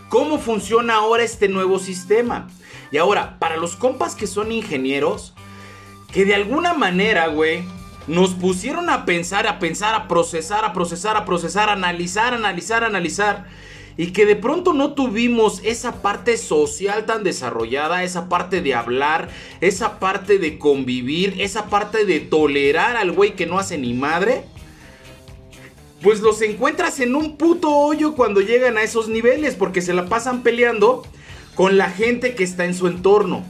cómo 0.10 0.40
funciona 0.40 0.96
ahora 0.96 1.24
este 1.24 1.50
nuevo 1.50 1.78
sistema. 1.78 2.50
Y 2.92 2.98
ahora, 2.98 3.38
para 3.38 3.58
los 3.58 3.76
compas 3.76 4.16
que 4.16 4.26
son 4.26 4.52
ingenieros, 4.52 5.36
que 6.12 6.26
de 6.26 6.34
alguna 6.34 6.74
manera, 6.74 7.28
güey, 7.28 7.64
nos 8.08 8.34
pusieron 8.34 8.90
a 8.90 9.06
pensar, 9.06 9.48
a 9.48 9.60
pensar, 9.60 9.96
a 9.96 10.08
procesar, 10.08 10.66
a 10.66 10.74
procesar, 10.74 11.16
a 11.16 11.26
procesar, 11.26 11.70
a 11.70 11.74
analizar, 11.74 12.34
analizar, 12.34 12.84
analizar. 12.84 13.46
Y 13.96 14.08
que 14.08 14.26
de 14.26 14.36
pronto 14.36 14.74
no 14.74 14.94
tuvimos 14.94 15.62
esa 15.64 16.02
parte 16.02 16.38
social 16.38 17.06
tan 17.06 17.24
desarrollada, 17.24 18.04
esa 18.04 18.28
parte 18.28 18.62
de 18.62 18.74
hablar, 18.74 19.30
esa 19.62 20.00
parte 20.00 20.40
de 20.40 20.58
convivir, 20.58 21.36
esa 21.40 21.70
parte 21.70 22.06
de 22.06 22.20
tolerar 22.20 22.98
al 22.98 23.12
güey 23.12 23.36
que 23.36 23.46
no 23.46 23.60
hace 23.60 23.78
ni 23.78 23.94
madre. 23.94 24.46
Pues 26.02 26.22
los 26.22 26.42
encuentras 26.42 27.00
en 27.00 27.16
un 27.16 27.38
puto 27.38 27.70
hoyo 27.70 28.16
cuando 28.16 28.42
llegan 28.42 28.78
a 28.78 28.84
esos 28.84 29.08
niveles, 29.08 29.56
porque 29.56 29.82
se 29.82 29.94
la 29.94 30.08
pasan 30.08 30.42
peleando 30.42 31.04
con 31.56 31.78
la 31.78 31.90
gente 31.90 32.36
que 32.36 32.44
está 32.44 32.66
en 32.66 32.74
su 32.74 32.88
entorno. 32.88 33.46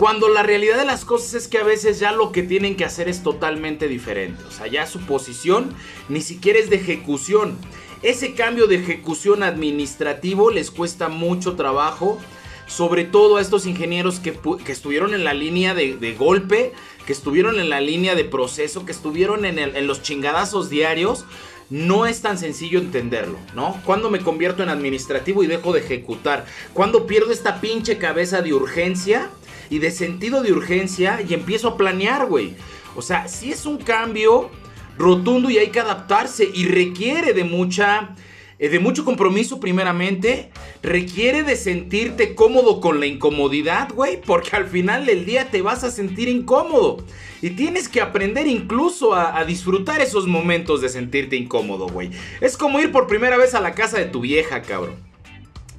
Cuando 0.00 0.30
la 0.30 0.42
realidad 0.42 0.78
de 0.78 0.86
las 0.86 1.04
cosas 1.04 1.34
es 1.34 1.46
que 1.46 1.58
a 1.58 1.62
veces 1.62 2.00
ya 2.00 2.10
lo 2.10 2.32
que 2.32 2.42
tienen 2.42 2.74
que 2.74 2.86
hacer 2.86 3.06
es 3.10 3.22
totalmente 3.22 3.86
diferente. 3.86 4.42
O 4.44 4.50
sea, 4.50 4.66
ya 4.66 4.86
su 4.86 5.00
posición 5.00 5.74
ni 6.08 6.22
siquiera 6.22 6.58
es 6.58 6.70
de 6.70 6.76
ejecución. 6.76 7.58
Ese 8.00 8.32
cambio 8.32 8.66
de 8.66 8.76
ejecución 8.76 9.42
administrativo 9.42 10.50
les 10.50 10.70
cuesta 10.70 11.10
mucho 11.10 11.54
trabajo. 11.54 12.18
Sobre 12.66 13.04
todo 13.04 13.36
a 13.36 13.42
estos 13.42 13.66
ingenieros 13.66 14.20
que, 14.20 14.38
estuvieron 14.72 15.12
en 15.12 15.22
la 15.22 15.34
línea 15.34 15.74
de, 15.74 16.16
golpe, 16.18 16.72
que 17.04 17.12
estuvieron 17.12 17.60
en 17.60 17.68
la 17.68 17.82
línea 17.82 18.14
de 18.14 18.24
proceso, 18.24 18.86
que 18.86 18.92
estuvieron 18.92 19.44
en, 19.44 19.86
los 19.86 20.00
chingadazos 20.00 20.70
diarios 20.70 21.26
no 21.68 22.06
es 22.06 22.20
tan 22.20 22.36
sencillo 22.36 22.80
entenderlo, 22.80 23.38
¿no? 23.54 23.80
Cuando 23.84 24.10
me 24.10 24.18
convierto 24.18 24.64
en 24.64 24.70
administrativo 24.70 25.44
y 25.44 25.46
dejo 25.46 25.72
de 25.72 25.78
ejecutar, 25.78 26.44
cuando 26.72 27.06
pierdo 27.06 27.30
esta 27.30 27.60
pinche 27.60 27.96
cabeza 27.96 28.42
de 28.42 28.52
urgencia 28.52 29.30
y 29.70 29.78
de 29.78 29.90
sentido 29.90 30.42
de 30.42 30.52
urgencia 30.52 31.24
y 31.26 31.32
empiezo 31.32 31.68
a 31.68 31.76
planear, 31.76 32.26
güey. 32.26 32.54
O 32.96 33.02
sea, 33.02 33.28
si 33.28 33.52
es 33.52 33.64
un 33.64 33.78
cambio 33.78 34.50
rotundo 34.98 35.48
y 35.48 35.58
hay 35.58 35.68
que 35.68 35.80
adaptarse 35.80 36.50
y 36.52 36.66
requiere 36.66 37.32
de 37.32 37.44
mucha 37.44 38.14
eh, 38.60 38.68
de 38.68 38.78
mucho 38.78 39.06
compromiso 39.06 39.58
primeramente, 39.58 40.50
requiere 40.82 41.44
de 41.44 41.56
sentirte 41.56 42.34
cómodo 42.34 42.82
con 42.82 43.00
la 43.00 43.06
incomodidad, 43.06 43.88
güey, 43.94 44.20
porque 44.20 44.54
al 44.54 44.66
final 44.66 45.06
del 45.06 45.24
día 45.24 45.50
te 45.50 45.62
vas 45.62 45.82
a 45.82 45.90
sentir 45.90 46.28
incómodo. 46.28 47.02
Y 47.40 47.50
tienes 47.50 47.88
que 47.88 48.02
aprender 48.02 48.46
incluso 48.46 49.14
a, 49.14 49.38
a 49.38 49.46
disfrutar 49.46 50.02
esos 50.02 50.26
momentos 50.26 50.82
de 50.82 50.90
sentirte 50.90 51.36
incómodo, 51.36 51.88
güey. 51.88 52.10
Es 52.42 52.58
como 52.58 52.80
ir 52.80 52.92
por 52.92 53.06
primera 53.06 53.38
vez 53.38 53.54
a 53.54 53.62
la 53.62 53.72
casa 53.72 53.96
de 53.96 54.04
tu 54.04 54.20
vieja, 54.20 54.60
cabrón. 54.60 54.96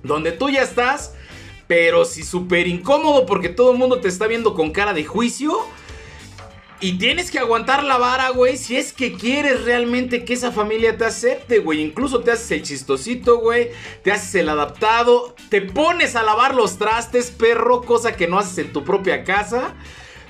Donde 0.01 0.31
tú 0.31 0.50
ya 0.50 0.63
estás 0.63 1.13
pero 1.72 2.04
si 2.04 2.24
súper 2.24 2.68
incómodo 2.68 3.25
porque 3.25 3.48
todo 3.48 3.72
el 3.72 3.78
mundo 3.78 4.01
te 4.01 4.10
está 4.10 4.28
viendo 4.28 4.56
con 4.56 4.72
cara 4.72 4.94
de 4.94 5.06
juicio. 5.06 5.58
Y 6.82 6.98
tienes 6.98 7.32
que 7.32 7.40
aguantar 7.40 7.86
la 7.86 7.98
vara, 7.98 8.28
güey, 8.32 8.58
si 8.58 8.75
es 8.75 8.92
que 8.92 9.13
quieres 9.13 9.63
realmente 9.63 10.25
que 10.25 10.34
esa 10.34 10.51
familia 10.51 10.98
te 10.98 11.06
acepte, 11.06 11.60
güey. 11.60 11.80
Incluso 11.80 12.20
te 12.20 12.32
haces 12.32 12.51
el 12.51 12.63
chistosito, 12.63 13.40
güey. 13.40 13.70
Te 14.04 14.12
haces 14.12 14.36
el 14.36 14.50
adaptado. 14.50 15.34
Te 15.48 15.62
pones 15.62 16.18
a 16.18 16.24
lavar 16.24 16.56
los 16.56 16.78
trastes, 16.78 17.32
perro, 17.32 17.84
cosa 17.84 18.18
que 18.18 18.28
no 18.28 18.38
haces 18.38 18.58
en 18.58 18.74
tu 18.74 18.84
propia 18.84 19.24
casa. 19.24 19.74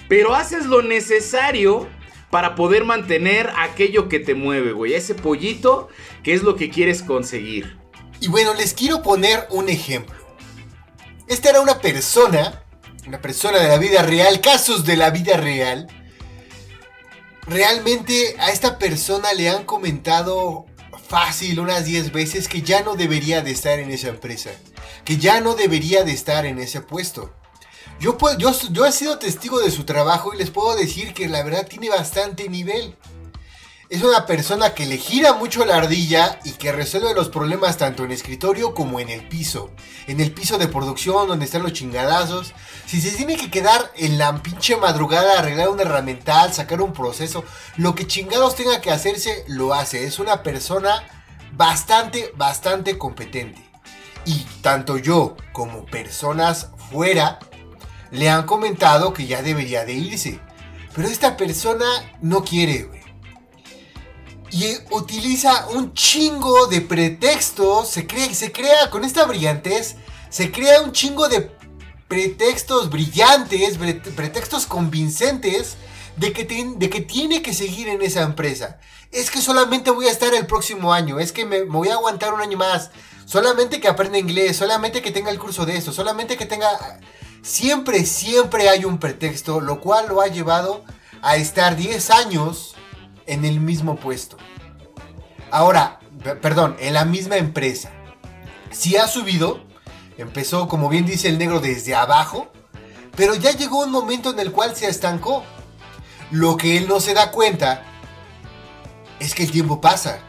Pero 0.08 0.36
haces 0.36 0.68
lo 0.68 0.84
necesario 0.84 1.88
para 2.30 2.54
poder 2.54 2.86
mantener 2.86 3.50
aquello 3.58 4.10
que 4.10 4.20
te 4.20 4.36
mueve, 4.36 4.74
güey. 4.74 4.94
Ese 4.94 5.16
pollito 5.16 5.90
que 6.22 6.36
es 6.36 6.44
lo 6.44 6.56
que 6.56 6.70
quieres 6.70 7.02
conseguir. 7.02 7.78
Y 8.20 8.28
bueno, 8.28 8.54
les 8.54 8.76
quiero 8.76 9.02
poner 9.02 9.48
un 9.50 9.70
ejemplo. 9.70 10.21
Esta 11.32 11.52
era 11.52 11.62
una 11.62 11.80
persona, 11.80 12.62
una 13.08 13.22
persona 13.22 13.60
de 13.60 13.70
la 13.70 13.78
vida 13.78 14.02
real, 14.02 14.42
casos 14.42 14.84
de 14.84 14.98
la 14.98 15.12
vida 15.12 15.38
real. 15.38 15.88
Realmente 17.48 18.36
a 18.38 18.50
esta 18.50 18.78
persona 18.78 19.32
le 19.32 19.48
han 19.48 19.64
comentado 19.64 20.66
fácil 21.08 21.62
unas 21.62 21.86
10 21.86 22.12
veces 22.12 22.50
que 22.50 22.64
ya 22.64 22.84
no 22.84 22.98
debería 22.98 23.42
de 23.42 23.52
estar 23.52 23.80
en 23.80 23.92
esa 23.92 24.10
empresa, 24.10 24.50
que 25.06 25.16
ya 25.16 25.40
no 25.40 25.56
debería 25.56 26.04
de 26.04 26.12
estar 26.12 26.46
en 26.46 26.60
ese 26.60 26.82
puesto. 26.82 27.34
Yo, 28.02 28.18
yo, 28.38 28.52
yo 28.70 28.86
he 28.86 28.92
sido 28.92 29.18
testigo 29.18 29.62
de 29.62 29.72
su 29.72 29.86
trabajo 29.86 30.34
y 30.34 30.38
les 30.38 30.50
puedo 30.50 30.76
decir 30.76 31.14
que 31.14 31.30
la 31.30 31.44
verdad 31.44 31.66
tiene 31.66 31.88
bastante 31.88 32.50
nivel 32.50 32.98
es 33.92 34.04
una 34.04 34.26
persona 34.26 34.74
que 34.74 34.86
le 34.86 34.98
gira 34.98 35.34
mucho 35.34 35.66
la 35.66 35.76
ardilla 35.76 36.40
y 36.46 36.52
que 36.52 36.72
resuelve 36.72 37.14
los 37.14 37.28
problemas 37.28 37.76
tanto 37.76 38.06
en 38.06 38.14
escritorio 38.14 38.74
como 38.74 39.02
en 39.02 39.10
el 39.10 39.28
piso. 39.28 39.70
En 40.08 40.22
el 40.22 40.32
piso 40.32 40.58
de 40.58 40.70
producción 40.70 41.28
donde 41.28 41.44
están 41.44 41.62
los 41.62 41.74
chingadazos. 41.74 42.54
Si 42.86 43.02
se 43.02 43.12
tiene 43.12 43.36
que 43.36 43.52
quedar 43.52 43.92
en 43.98 44.18
la 44.18 44.42
pinche 44.42 44.78
madrugada 44.78 45.38
arreglar 45.38 45.68
un 45.68 45.82
herramental, 45.82 46.54
sacar 46.54 46.82
un 46.82 46.94
proceso, 46.94 47.44
lo 47.76 47.94
que 47.94 48.08
chingados 48.08 48.56
tenga 48.56 48.80
que 48.80 48.92
hacerse, 48.92 49.44
lo 49.50 49.74
hace. 49.74 50.06
Es 50.06 50.20
una 50.20 50.42
persona 50.42 51.04
bastante, 51.52 52.32
bastante 52.38 52.98
competente. 52.98 53.62
Y 54.24 54.46
tanto 54.62 55.00
yo 55.00 55.36
como 55.52 55.86
personas 55.86 56.70
fuera 56.90 57.40
le 58.10 58.30
han 58.30 58.46
comentado 58.46 59.12
que 59.12 59.28
ya 59.28 59.42
debería 59.42 59.84
de 59.84 59.96
irse. 59.96 60.40
Pero 60.96 61.10
esta 61.10 61.36
persona 61.36 61.86
no 62.22 62.46
quiere, 62.46 62.84
güey 62.84 63.01
y 64.52 64.78
utiliza 64.92 65.68
un 65.70 65.94
chingo 65.94 66.68
de 66.68 66.82
pretextos. 66.82 67.90
Se 67.90 68.06
crea, 68.06 68.34
se 68.34 68.52
crea 68.52 68.90
con 68.90 69.06
esta 69.06 69.26
brillantez, 69.26 69.96
se 70.30 70.52
crea 70.52 70.82
un 70.82 70.92
chingo 70.92 71.30
de 71.30 71.50
pretextos 72.08 72.90
brillantes, 72.90 73.78
pretextos 74.16 74.66
convincentes 74.66 75.78
de 76.18 76.34
que, 76.34 76.44
de 76.76 76.90
que 76.90 77.02
tiene 77.02 77.42
que 77.42 77.54
seguir 77.54 77.88
en 77.88 78.02
esa 78.02 78.24
empresa. 78.24 78.80
Es 79.12 79.32
que 79.32 79.42
solamente 79.42 79.92
voy 79.92 80.08
a 80.08 80.12
estar 80.12 80.34
el 80.34 80.46
próximo 80.46 80.94
año, 80.94 81.20
es 81.20 81.32
que 81.32 81.46
me, 81.46 81.64
voy 81.64 81.88
a 81.88 81.94
aguantar 81.94 82.34
un 82.34 82.42
año 82.42 82.58
más. 82.58 82.92
Solamente 83.26 83.80
que 83.80 83.88
aprenda 83.88 84.18
inglés, 84.18 84.58
solamente 84.58 85.02
que 85.02 85.12
tenga 85.12 85.32
el 85.32 85.40
curso 85.40 85.66
de 85.66 85.78
esto, 85.78 85.94
solamente 85.94 86.38
que 86.38 86.46
tenga... 86.46 87.00
Siempre, 87.42 88.06
siempre 88.06 88.70
hay 88.70 88.86
un 88.86 89.00
pretexto, 89.00 89.62
lo 89.62 89.80
cual 89.80 90.08
lo 90.10 90.22
ha 90.22 90.28
llevado 90.28 90.84
a 91.24 91.38
estar 91.38 91.76
10 91.76 92.10
años 92.12 92.76
en 93.26 93.46
el 93.46 93.60
mismo 93.60 93.96
puesto. 93.96 94.38
Ahora, 95.52 96.00
perdón, 96.42 96.76
en 96.80 96.94
la 96.94 97.06
misma 97.06 97.38
empresa. 97.38 97.92
Si 98.72 98.96
ha 98.98 99.08
subido, 99.08 99.62
empezó 100.18 100.68
como 100.68 100.90
bien 100.90 101.06
dice 101.06 101.28
el 101.28 101.38
negro 101.38 101.60
desde 101.60 101.96
abajo, 101.96 102.52
pero 103.16 103.36
ya 103.36 103.52
llegó 103.52 103.80
un 103.80 103.92
momento 103.92 104.32
en 104.32 104.40
el 104.40 104.52
cual 104.52 104.76
se 104.76 104.88
estancó. 104.88 105.44
Lo 106.32 106.56
que 106.56 106.78
él 106.78 106.88
no 106.88 107.00
se 107.02 107.14
da 107.14 107.32
cuenta 107.32 107.84
es 109.20 109.36
que 109.36 109.44
el 109.44 109.52
tiempo 109.52 109.82
pasa. 109.82 110.20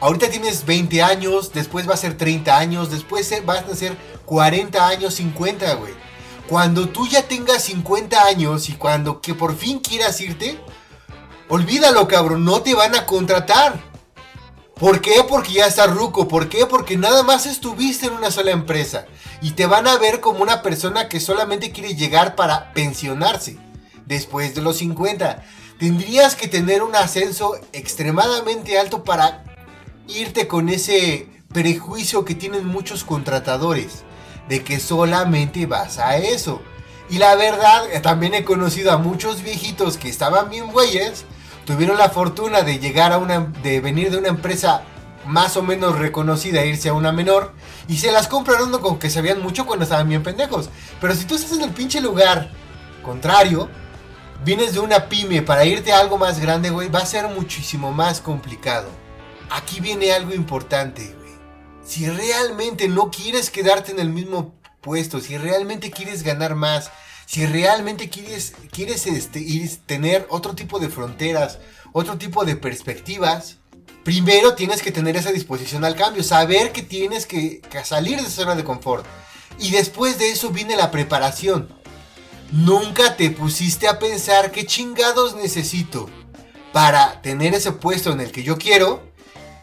Ahorita 0.00 0.30
tienes 0.30 0.64
20 0.64 1.02
años, 1.02 1.52
después 1.52 1.88
va 1.88 1.94
a 1.94 1.96
ser 1.96 2.16
30 2.16 2.56
años, 2.56 2.90
después 2.90 3.32
vas 3.44 3.64
a 3.64 3.74
ser 3.74 3.96
40 4.26 4.86
años, 4.86 5.14
50, 5.14 5.74
güey. 5.74 5.92
Cuando 6.48 6.88
tú 6.88 7.06
ya 7.08 7.22
tengas 7.22 7.64
50 7.64 8.24
años 8.24 8.68
y 8.68 8.74
cuando 8.74 9.20
que 9.20 9.34
por 9.34 9.56
fin 9.56 9.80
quieras 9.80 10.20
irte, 10.20 10.60
Olvídalo, 11.48 12.06
cabrón, 12.08 12.44
no 12.44 12.60
te 12.60 12.74
van 12.74 12.94
a 12.94 13.06
contratar. 13.06 13.80
¿Por 14.74 15.00
qué? 15.00 15.24
Porque 15.28 15.54
ya 15.54 15.66
está 15.66 15.86
ruco. 15.86 16.28
¿Por 16.28 16.48
qué? 16.48 16.66
Porque 16.66 16.96
nada 16.96 17.22
más 17.22 17.46
estuviste 17.46 18.06
en 18.06 18.12
una 18.12 18.30
sola 18.30 18.50
empresa. 18.50 19.06
Y 19.40 19.52
te 19.52 19.66
van 19.66 19.86
a 19.86 19.96
ver 19.96 20.20
como 20.20 20.42
una 20.42 20.62
persona 20.62 21.08
que 21.08 21.20
solamente 21.20 21.72
quiere 21.72 21.94
llegar 21.94 22.36
para 22.36 22.72
pensionarse. 22.74 23.58
Después 24.06 24.54
de 24.54 24.62
los 24.62 24.78
50. 24.78 25.44
tendrías 25.78 26.34
que 26.34 26.48
tener 26.48 26.82
un 26.82 26.94
ascenso 26.96 27.54
extremadamente 27.72 28.78
alto 28.78 29.04
para 29.04 29.44
irte 30.08 30.48
con 30.48 30.68
ese 30.68 31.28
prejuicio 31.52 32.24
que 32.24 32.34
tienen 32.34 32.66
muchos 32.66 33.04
contratadores, 33.04 34.02
de 34.48 34.64
que 34.64 34.80
solamente 34.80 35.66
vas 35.66 35.98
a 35.98 36.16
eso. 36.16 36.60
Y 37.10 37.18
la 37.18 37.34
verdad, 37.36 37.90
eh, 37.92 38.00
también 38.00 38.34
he 38.34 38.44
conocido 38.44 38.92
a 38.92 38.98
muchos 38.98 39.42
viejitos 39.42 39.96
que 39.96 40.08
estaban 40.08 40.50
bien 40.50 40.70
güeyes, 40.72 41.24
tuvieron 41.68 41.98
la 41.98 42.08
fortuna 42.08 42.62
de 42.62 42.78
llegar 42.78 43.12
a 43.12 43.18
una, 43.18 43.40
de 43.62 43.82
venir 43.82 44.10
de 44.10 44.16
una 44.16 44.28
empresa 44.28 44.84
más 45.26 45.54
o 45.58 45.62
menos 45.62 45.98
reconocida 45.98 46.62
e 46.62 46.68
irse 46.68 46.88
a 46.88 46.94
una 46.94 47.12
menor, 47.12 47.52
y 47.88 47.98
se 47.98 48.10
las 48.10 48.26
compraron 48.26 48.72
con 48.80 48.98
que 48.98 49.10
sabían 49.10 49.42
mucho 49.42 49.66
cuando 49.66 49.82
estaban 49.82 50.08
bien 50.08 50.22
pendejos. 50.22 50.70
Pero 50.98 51.14
si 51.14 51.26
tú 51.26 51.34
estás 51.34 51.52
en 51.52 51.64
el 51.64 51.70
pinche 51.72 52.00
lugar 52.00 52.50
contrario, 53.02 53.68
vienes 54.46 54.72
de 54.72 54.80
una 54.80 55.10
pyme 55.10 55.42
para 55.42 55.66
irte 55.66 55.92
a 55.92 56.00
algo 56.00 56.16
más 56.16 56.40
grande, 56.40 56.70
güey, 56.70 56.88
va 56.88 57.00
a 57.00 57.06
ser 57.06 57.28
muchísimo 57.28 57.92
más 57.92 58.22
complicado. 58.22 58.88
Aquí 59.50 59.80
viene 59.80 60.12
algo 60.12 60.32
importante, 60.32 61.14
güey. 61.18 61.32
Si 61.84 62.08
realmente 62.08 62.88
no 62.88 63.10
quieres 63.10 63.50
quedarte 63.50 63.92
en 63.92 63.98
el 63.98 64.08
mismo 64.08 64.54
puesto, 64.80 65.20
si 65.20 65.36
realmente 65.36 65.90
quieres 65.90 66.22
ganar 66.22 66.54
más, 66.54 66.90
si 67.28 67.44
realmente 67.44 68.08
quieres, 68.08 68.54
este, 69.06 69.78
tener 69.84 70.26
otro 70.30 70.54
tipo 70.54 70.78
de 70.78 70.88
fronteras, 70.88 71.58
otro 71.92 72.16
tipo 72.16 72.46
de 72.46 72.56
perspectivas, 72.56 73.58
primero 74.02 74.54
tienes 74.54 74.80
que 74.80 74.92
tener 74.92 75.14
esa 75.14 75.30
disposición 75.30 75.84
al 75.84 75.94
cambio, 75.94 76.22
saber 76.24 76.72
que 76.72 76.80
tienes 76.80 77.26
que, 77.26 77.60
que 77.60 77.84
salir 77.84 78.16
de 78.16 78.22
esa 78.22 78.30
zona 78.30 78.54
de 78.54 78.64
confort. 78.64 79.04
Y 79.58 79.72
después 79.72 80.18
de 80.18 80.30
eso 80.30 80.48
viene 80.48 80.74
la 80.74 80.90
preparación. 80.90 81.68
Nunca 82.50 83.14
te 83.14 83.30
pusiste 83.30 83.88
a 83.88 83.98
pensar 83.98 84.50
qué 84.50 84.64
chingados 84.64 85.36
necesito 85.36 86.08
para 86.72 87.20
tener 87.20 87.52
ese 87.52 87.72
puesto 87.72 88.10
en 88.10 88.20
el 88.20 88.32
que 88.32 88.42
yo 88.42 88.56
quiero. 88.56 89.02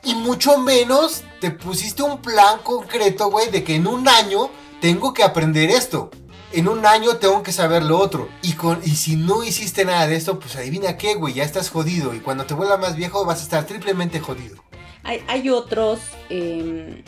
Y 0.03 0.13
mucho 0.13 0.59
menos 0.59 1.23
te 1.41 1.49
pusiste 1.49 2.03
un 2.03 2.21
plan 2.21 2.59
concreto, 2.59 3.31
güey, 3.31 3.49
de 3.49 3.63
que 3.63 3.73
en 3.73 3.87
un 3.87 4.07
año 4.07 4.51
tengo 4.81 5.15
que 5.15 5.23
aprender 5.23 5.71
esto. 5.71 6.11
En 6.55 6.67
un 6.67 6.85
año 6.85 7.17
tengo 7.17 7.43
que 7.43 7.51
saber 7.51 7.83
lo 7.83 7.99
otro. 7.99 8.29
Y, 8.41 8.53
con, 8.53 8.81
y 8.83 8.91
si 8.91 9.15
no 9.15 9.43
hiciste 9.43 9.85
nada 9.85 10.07
de 10.07 10.15
esto, 10.15 10.39
pues 10.39 10.55
adivina 10.55 10.97
qué, 10.97 11.15
güey, 11.15 11.33
ya 11.33 11.43
estás 11.43 11.69
jodido. 11.69 12.13
Y 12.13 12.19
cuando 12.19 12.45
te 12.45 12.53
vuelva 12.53 12.77
más 12.77 12.95
viejo 12.95 13.25
vas 13.25 13.39
a 13.41 13.43
estar 13.43 13.65
triplemente 13.65 14.19
jodido. 14.19 14.63
Hay, 15.03 15.23
hay 15.27 15.49
otros, 15.49 15.99
eh, 16.29 17.03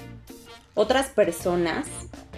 otras 0.75 1.07
personas 1.07 1.87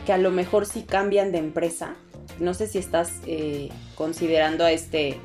que 0.05 0.13
a 0.13 0.17
lo 0.17 0.31
mejor 0.31 0.65
sí 0.65 0.83
cambian 0.83 1.31
de 1.31 1.39
empresa 1.39 1.95
no 2.39 2.53
sé 2.53 2.67
si 2.67 2.77
estás 2.77 3.13
eh, 3.25 3.69
considerando 3.95 4.63
a 4.63 4.71
este, 4.71 5.19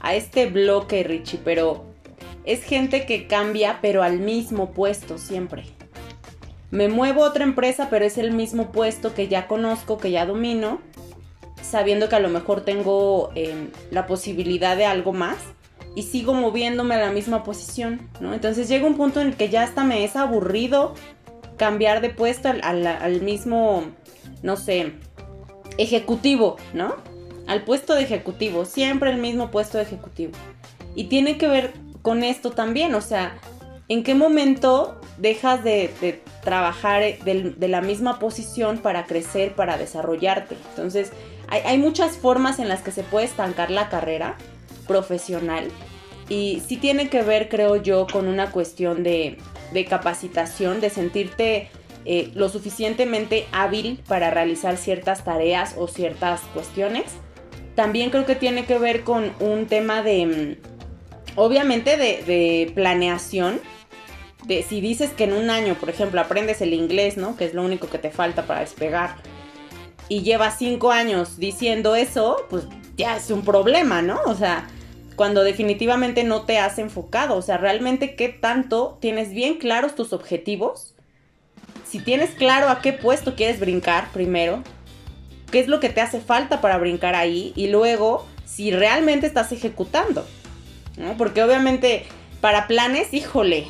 a 0.00 0.14
este 0.14 0.46
bloque, 0.46 1.02
Richie, 1.02 1.40
pero 1.42 1.84
es 2.44 2.62
gente 2.62 3.06
que 3.06 3.26
cambia, 3.26 3.78
pero 3.80 4.02
al 4.02 4.18
mismo 4.18 4.72
puesto 4.72 5.18
siempre. 5.18 5.64
Me 6.70 6.88
muevo 6.88 7.24
a 7.24 7.28
otra 7.28 7.44
empresa, 7.44 7.88
pero 7.90 8.04
es 8.04 8.18
el 8.18 8.32
mismo 8.32 8.72
puesto 8.72 9.14
que 9.14 9.28
ya 9.28 9.46
conozco, 9.46 9.98
que 9.98 10.10
ya 10.10 10.26
domino, 10.26 10.80
sabiendo 11.68 12.08
que 12.08 12.16
a 12.16 12.20
lo 12.20 12.28
mejor 12.28 12.62
tengo 12.62 13.30
eh, 13.34 13.68
la 13.90 14.06
posibilidad 14.06 14.76
de 14.76 14.86
algo 14.86 15.12
más 15.12 15.36
y 15.94 16.02
sigo 16.02 16.34
moviéndome 16.34 16.94
a 16.94 16.98
la 16.98 17.12
misma 17.12 17.42
posición, 17.42 18.08
¿no? 18.20 18.34
Entonces 18.34 18.68
llega 18.68 18.86
un 18.86 18.96
punto 18.96 19.20
en 19.20 19.28
el 19.28 19.36
que 19.36 19.48
ya 19.48 19.62
hasta 19.62 19.84
me 19.84 20.04
es 20.04 20.16
aburrido 20.16 20.94
cambiar 21.56 22.00
de 22.00 22.10
puesto 22.10 22.48
al, 22.48 22.86
al 22.86 23.20
mismo, 23.20 23.84
no 24.42 24.56
sé, 24.56 24.92
ejecutivo, 25.76 26.56
¿no? 26.72 26.96
Al 27.46 27.64
puesto 27.64 27.94
de 27.94 28.02
ejecutivo, 28.02 28.64
siempre 28.64 29.10
el 29.10 29.18
mismo 29.18 29.50
puesto 29.50 29.78
de 29.78 29.84
ejecutivo. 29.84 30.32
Y 30.94 31.04
tiene 31.04 31.38
que 31.38 31.48
ver 31.48 31.72
con 32.02 32.22
esto 32.22 32.50
también, 32.50 32.94
o 32.94 33.00
sea, 33.00 33.38
¿en 33.88 34.02
qué 34.02 34.14
momento 34.14 35.00
dejas 35.16 35.64
de, 35.64 36.22
trabajar 36.44 37.02
de, 37.24 37.68
la 37.68 37.80
misma 37.80 38.18
posición 38.18 38.78
para 38.78 39.04
crecer, 39.04 39.54
para 39.54 39.76
desarrollarte? 39.78 40.56
Entonces, 40.70 41.12
hay, 41.50 41.78
muchas 41.78 42.16
formas 42.16 42.58
en 42.58 42.68
las 42.68 42.82
que 42.82 42.90
se 42.90 43.02
puede 43.02 43.26
estancar 43.26 43.70
la 43.70 43.88
carrera 43.88 44.36
profesional 44.86 45.68
y 46.28 46.62
sí 46.66 46.76
tiene 46.76 47.08
que 47.08 47.22
ver, 47.22 47.48
creo 47.48 47.76
yo, 47.76 48.06
con 48.06 48.28
una 48.28 48.50
cuestión 48.50 49.02
de, 49.02 49.38
de 49.72 49.84
capacitación, 49.84 50.80
de 50.80 50.90
sentirte 50.90 51.70
eh, 52.10 52.30
lo 52.34 52.48
suficientemente 52.48 53.46
hábil 53.52 54.00
para 54.08 54.30
realizar 54.30 54.78
ciertas 54.78 55.24
tareas 55.24 55.74
o 55.76 55.88
ciertas 55.88 56.40
cuestiones. 56.54 57.04
También 57.74 58.08
creo 58.08 58.24
que 58.24 58.34
tiene 58.34 58.64
que 58.64 58.78
ver 58.78 59.04
con 59.04 59.30
un 59.40 59.66
tema 59.66 60.02
de, 60.02 60.26
mm, 60.56 61.36
obviamente, 61.36 61.96
de, 61.96 62.72
planeación. 62.74 63.60
De 64.46 64.62
si 64.62 64.80
dices 64.80 65.10
que 65.10 65.24
en 65.24 65.34
un 65.34 65.50
año, 65.50 65.74
por 65.74 65.90
ejemplo, 65.90 66.20
aprendes 66.20 66.62
el 66.62 66.72
inglés, 66.72 67.18
¿no? 67.18 67.36
Que 67.36 67.44
es 67.44 67.52
lo 67.52 67.62
único 67.62 67.90
que 67.90 67.98
te 67.98 68.10
falta 68.10 68.46
para 68.46 68.60
despegar. 68.60 69.16
Y 70.08 70.22
llevas 70.22 70.58
cinco 70.58 70.90
años 70.90 71.38
diciendo 71.38 71.94
eso, 71.96 72.46
pues 72.48 72.64
ya 72.96 73.16
es 73.16 73.30
un 73.30 73.42
problema, 73.42 74.02
¿no? 74.02 74.20
O 74.26 74.34
sea, 74.34 74.66
cuando 75.16 75.44
definitivamente 75.44 76.24
no 76.24 76.42
te 76.42 76.58
has 76.58 76.78
enfocado. 76.78 77.36
O 77.36 77.42
sea, 77.42 77.58
realmente 77.58 78.14
qué 78.14 78.28
tanto 78.28 78.98
tienes 79.00 79.30
bien 79.30 79.58
claros 79.58 79.94
tus 79.94 80.12
objetivos 80.12 80.94
si 81.88 82.00
tienes 82.00 82.30
claro 82.30 82.68
a 82.68 82.80
qué 82.80 82.92
puesto 82.92 83.34
quieres 83.34 83.60
brincar 83.60 84.10
primero, 84.12 84.62
qué 85.50 85.60
es 85.60 85.68
lo 85.68 85.80
que 85.80 85.88
te 85.88 86.00
hace 86.00 86.20
falta 86.20 86.60
para 86.60 86.76
brincar 86.76 87.14
ahí 87.14 87.52
y 87.56 87.68
luego 87.68 88.26
si 88.44 88.70
realmente 88.70 89.26
estás 89.26 89.52
ejecutando. 89.52 90.26
Porque 91.16 91.42
obviamente 91.42 92.04
para 92.40 92.66
planes, 92.66 93.14
híjole, 93.14 93.66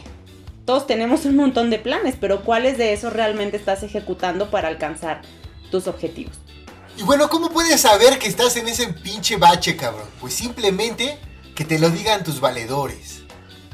todos 0.64 0.86
tenemos 0.86 1.24
un 1.26 1.36
montón 1.36 1.70
de 1.70 1.78
planes, 1.78 2.16
pero 2.20 2.42
¿cuáles 2.42 2.76
de 2.76 2.92
esos 2.92 3.12
realmente 3.12 3.56
estás 3.56 3.82
ejecutando 3.82 4.50
para 4.50 4.68
alcanzar 4.68 5.22
tus 5.70 5.86
objetivos? 5.86 6.36
Y 6.96 7.02
bueno, 7.02 7.28
¿cómo 7.28 7.50
puedes 7.50 7.80
saber 7.80 8.18
que 8.18 8.26
estás 8.26 8.56
en 8.56 8.66
ese 8.66 8.88
pinche 8.88 9.36
bache, 9.36 9.76
cabrón? 9.76 10.08
Pues 10.20 10.34
simplemente 10.34 11.18
que 11.54 11.64
te 11.64 11.78
lo 11.78 11.90
digan 11.90 12.24
tus 12.24 12.40
valedores. 12.40 13.22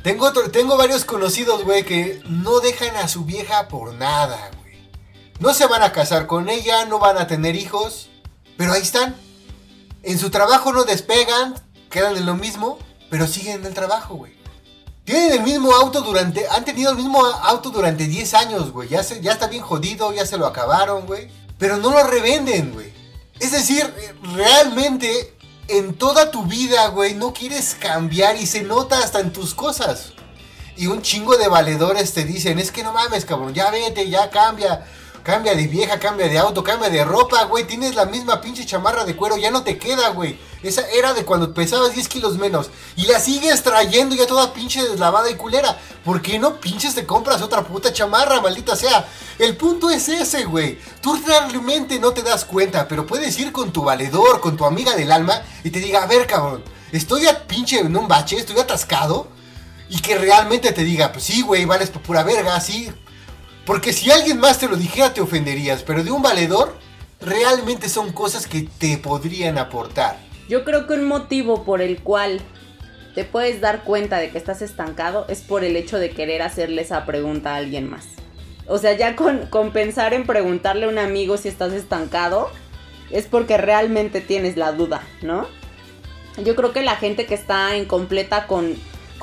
Tengo, 0.02 0.30
tengo 0.50 0.76
varios 0.76 1.06
conocidos, 1.06 1.64
güey, 1.64 1.84
que 1.84 2.20
no 2.28 2.60
dejan 2.60 2.94
a 2.96 3.08
su 3.08 3.24
vieja 3.24 3.68
por 3.68 3.94
nada, 3.94 4.50
güey. 4.60 4.78
No 5.40 5.54
se 5.54 5.66
van 5.66 5.82
a 5.82 5.92
casar 5.92 6.26
con 6.26 6.50
ella, 6.50 6.84
no 6.84 6.98
van 6.98 7.16
a 7.16 7.26
tener 7.26 7.56
hijos, 7.56 8.10
pero 8.58 8.74
ahí 8.74 8.82
están. 8.82 9.16
En 10.02 10.18
su 10.18 10.28
trabajo 10.28 10.72
no 10.74 10.84
despegan, 10.84 11.54
quedan 11.88 12.18
en 12.18 12.26
lo 12.26 12.34
mismo, 12.34 12.78
pero 13.08 13.26
siguen 13.26 13.60
en 13.60 13.66
el 13.66 13.74
trabajo, 13.74 14.16
güey. 14.16 14.34
Tienen 15.04 15.32
el 15.32 15.40
mismo 15.40 15.72
auto 15.74 16.02
durante, 16.02 16.46
han 16.48 16.64
tenido 16.64 16.90
el 16.90 16.96
mismo 16.96 17.24
auto 17.24 17.70
durante 17.70 18.06
10 18.06 18.34
años, 18.34 18.70
güey. 18.70 18.90
Ya, 18.90 19.00
ya 19.00 19.32
está 19.32 19.46
bien 19.46 19.62
jodido, 19.62 20.12
ya 20.12 20.26
se 20.26 20.36
lo 20.36 20.46
acabaron, 20.46 21.06
güey. 21.06 21.30
Pero 21.58 21.76
no 21.76 21.90
lo 21.90 22.04
revenden, 22.04 22.72
güey. 22.72 22.92
Es 23.40 23.52
decir, 23.52 23.92
realmente 24.34 25.34
en 25.68 25.94
toda 25.94 26.30
tu 26.30 26.44
vida, 26.44 26.88
güey, 26.88 27.14
no 27.14 27.32
quieres 27.32 27.76
cambiar 27.78 28.36
y 28.36 28.46
se 28.46 28.62
nota 28.62 28.98
hasta 28.98 29.20
en 29.20 29.32
tus 29.32 29.54
cosas. 29.54 30.12
Y 30.76 30.86
un 30.86 31.02
chingo 31.02 31.36
de 31.36 31.48
valedores 31.48 32.12
te 32.12 32.24
dicen, 32.24 32.58
es 32.58 32.70
que 32.70 32.82
no 32.82 32.92
mames, 32.92 33.24
cabrón, 33.24 33.54
ya 33.54 33.70
vete, 33.70 34.08
ya 34.10 34.30
cambia. 34.30 34.86
Cambia 35.24 35.54
de 35.54 35.66
vieja, 35.66 35.98
cambia 35.98 36.28
de 36.28 36.36
auto, 36.36 36.62
cambia 36.62 36.90
de 36.90 37.02
ropa, 37.02 37.44
güey. 37.44 37.64
Tienes 37.64 37.94
la 37.94 38.04
misma 38.04 38.42
pinche 38.42 38.66
chamarra 38.66 39.06
de 39.06 39.16
cuero, 39.16 39.38
ya 39.38 39.50
no 39.50 39.64
te 39.64 39.78
queda, 39.78 40.10
güey. 40.10 40.38
Esa 40.62 40.82
era 40.90 41.14
de 41.14 41.24
cuando 41.24 41.54
pesabas 41.54 41.94
10 41.94 42.08
kilos 42.08 42.36
menos. 42.36 42.68
Y 42.94 43.06
la 43.06 43.18
sigues 43.18 43.62
trayendo 43.62 44.14
ya 44.14 44.26
toda 44.26 44.52
pinche 44.52 44.86
deslavada 44.86 45.30
y 45.30 45.36
culera. 45.36 45.80
¿Por 46.04 46.20
qué 46.20 46.38
no 46.38 46.60
pinches 46.60 46.94
te 46.94 47.06
compras 47.06 47.40
otra 47.40 47.62
puta 47.62 47.90
chamarra, 47.90 48.42
maldita 48.42 48.76
sea? 48.76 49.08
El 49.38 49.56
punto 49.56 49.88
es 49.88 50.10
ese, 50.10 50.44
güey. 50.44 50.78
Tú 51.00 51.18
realmente 51.26 51.98
no 51.98 52.12
te 52.12 52.20
das 52.20 52.44
cuenta, 52.44 52.86
pero 52.86 53.06
puedes 53.06 53.38
ir 53.38 53.50
con 53.50 53.72
tu 53.72 53.82
valedor, 53.82 54.42
con 54.42 54.58
tu 54.58 54.66
amiga 54.66 54.94
del 54.94 55.10
alma 55.10 55.40
y 55.64 55.70
te 55.70 55.80
diga, 55.80 56.02
a 56.02 56.06
ver, 56.06 56.26
cabrón, 56.26 56.62
estoy 56.92 57.26
a 57.28 57.46
pinche 57.46 57.78
en 57.78 57.96
un 57.96 58.08
bache, 58.08 58.36
estoy 58.36 58.58
atascado. 58.58 59.28
Y 59.88 60.00
que 60.00 60.18
realmente 60.18 60.72
te 60.72 60.84
diga, 60.84 61.12
pues 61.12 61.24
sí, 61.24 61.40
güey, 61.40 61.64
vales 61.64 61.88
por 61.88 62.02
pura 62.02 62.22
verga, 62.22 62.60
sí, 62.60 62.90
porque 63.66 63.92
si 63.92 64.10
alguien 64.10 64.38
más 64.40 64.58
te 64.58 64.68
lo 64.68 64.76
dijera 64.76 65.14
te 65.14 65.20
ofenderías, 65.20 65.82
pero 65.82 66.04
de 66.04 66.10
un 66.10 66.22
valedor 66.22 66.76
realmente 67.20 67.88
son 67.88 68.12
cosas 68.12 68.46
que 68.46 68.68
te 68.78 68.98
podrían 68.98 69.58
aportar. 69.58 70.18
Yo 70.48 70.64
creo 70.64 70.86
que 70.86 70.94
un 70.94 71.04
motivo 71.04 71.64
por 71.64 71.80
el 71.80 72.00
cual 72.00 72.40
te 73.14 73.24
puedes 73.24 73.60
dar 73.60 73.84
cuenta 73.84 74.18
de 74.18 74.30
que 74.30 74.38
estás 74.38 74.60
estancado 74.60 75.24
es 75.28 75.40
por 75.40 75.64
el 75.64 75.76
hecho 75.76 75.98
de 75.98 76.10
querer 76.10 76.42
hacerle 76.42 76.82
esa 76.82 77.06
pregunta 77.06 77.54
a 77.54 77.56
alguien 77.56 77.88
más. 77.88 78.04
O 78.66 78.78
sea, 78.78 78.96
ya 78.96 79.14
con, 79.16 79.46
con 79.46 79.72
pensar 79.72 80.14
en 80.14 80.26
preguntarle 80.26 80.86
a 80.86 80.88
un 80.88 80.98
amigo 80.98 81.36
si 81.36 81.48
estás 81.48 81.72
estancado, 81.72 82.50
es 83.10 83.26
porque 83.26 83.56
realmente 83.56 84.20
tienes 84.20 84.56
la 84.56 84.72
duda, 84.72 85.02
¿no? 85.22 85.46
Yo 86.42 86.56
creo 86.56 86.72
que 86.72 86.82
la 86.82 86.96
gente 86.96 87.26
que 87.26 87.34
está 87.34 87.76
en 87.76 87.84
completa 87.84 88.46
con 88.46 88.74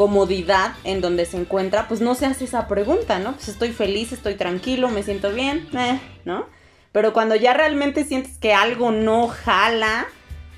comodidad 0.01 0.73
en 0.83 0.99
donde 0.99 1.27
se 1.27 1.37
encuentra, 1.37 1.87
pues 1.87 2.01
no 2.01 2.15
se 2.15 2.25
hace 2.25 2.45
esa 2.45 2.67
pregunta, 2.67 3.19
¿no? 3.19 3.33
Pues 3.33 3.49
estoy 3.49 3.71
feliz, 3.71 4.11
estoy 4.11 4.33
tranquilo, 4.33 4.89
me 4.89 5.03
siento 5.03 5.31
bien, 5.31 5.69
eh, 5.77 5.99
¿no? 6.25 6.47
Pero 6.91 7.13
cuando 7.13 7.35
ya 7.35 7.53
realmente 7.53 8.03
sientes 8.03 8.39
que 8.39 8.51
algo 8.51 8.91
no 8.91 9.27
jala, 9.27 10.07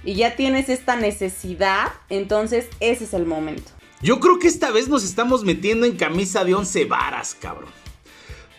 y 0.06 0.15
ya 0.15 0.38
tienes 0.38 0.69
esta 0.69 0.95
necesidad, 0.95 1.91
entonces 2.08 2.69
ese 2.79 3.03
es 3.03 3.13
el 3.13 3.25
momento. 3.25 3.69
Yo 4.01 4.21
creo 4.21 4.39
que 4.39 4.47
esta 4.47 4.71
vez 4.71 4.88
nos 4.88 5.03
estamos 5.03 5.43
metiendo 5.43 5.86
en 5.86 5.97
camisa 5.97 6.45
de 6.45 6.56
once 6.56 6.86
varas, 6.86 7.36
cabrón. 7.38 7.83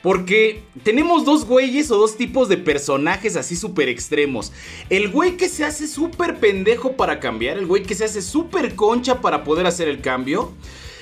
Porque 0.04 0.62
tenemos 0.82 1.24
dos 1.24 1.46
güeyes 1.46 1.90
o 1.90 1.96
dos 1.96 2.18
tipos 2.18 2.50
de 2.50 2.58
personajes 2.58 3.36
así 3.36 3.56
súper 3.56 3.88
extremos. 3.88 4.52
El 4.90 5.08
güey 5.08 5.38
que 5.38 5.48
se 5.48 5.64
hace 5.64 5.86
súper 5.88 6.38
pendejo 6.38 6.92
para 6.92 7.20
cambiar, 7.20 7.56
el 7.56 7.64
güey 7.64 7.84
que 7.84 7.94
se 7.94 8.04
hace 8.04 8.20
súper 8.20 8.74
concha 8.74 9.22
para 9.22 9.44
poder 9.44 9.66
hacer 9.66 9.88
el 9.88 10.02
cambio. 10.02 10.52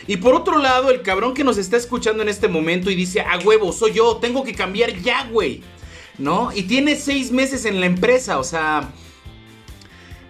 Y 0.07 0.19
por 0.19 0.37
otro 0.37 0.57
lado, 0.59 0.89
el 0.89 1.03
cabrón 1.03 1.35
que 1.35 1.43
nos 1.43 1.59
está 1.59 1.77
escuchando 1.77 2.23
en 2.23 2.29
este 2.29 2.47
momento 2.47 2.93
y 2.93 2.95
dice, 2.95 3.23
a 3.23 3.41
huevo, 3.41 3.73
soy 3.73 3.95
yo, 3.95 4.19
tengo 4.19 4.45
que 4.45 4.55
cambiar 4.55 4.97
ya, 5.03 5.27
güey. 5.27 5.63
¿No? 6.17 6.53
Y 6.55 6.63
tiene 6.63 6.95
seis 6.95 7.33
meses 7.33 7.65
en 7.65 7.81
la 7.81 7.87
empresa, 7.87 8.39
o 8.39 8.45
sea... 8.45 8.89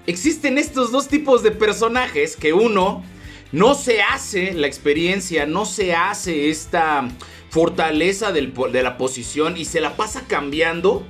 Existen 0.07 0.57
estos 0.57 0.91
dos 0.91 1.09
tipos 1.09 1.43
de 1.43 1.51
personajes 1.51 2.37
que 2.37 2.55
uno 2.55 3.05
no 3.53 3.75
se 3.75 4.01
hace 4.01 4.55
la 4.55 4.67
experiencia, 4.67 5.45
no 5.45 5.67
se 5.67 5.95
hace 5.95 6.49
esta 6.49 7.11
fortaleza 7.53 8.33
de 8.33 8.83
la 8.83 8.97
posición 8.97 9.59
y 9.59 9.67
se 9.67 9.83
la 9.83 9.95
pasa 9.95 10.25
cambiando. 10.27 11.07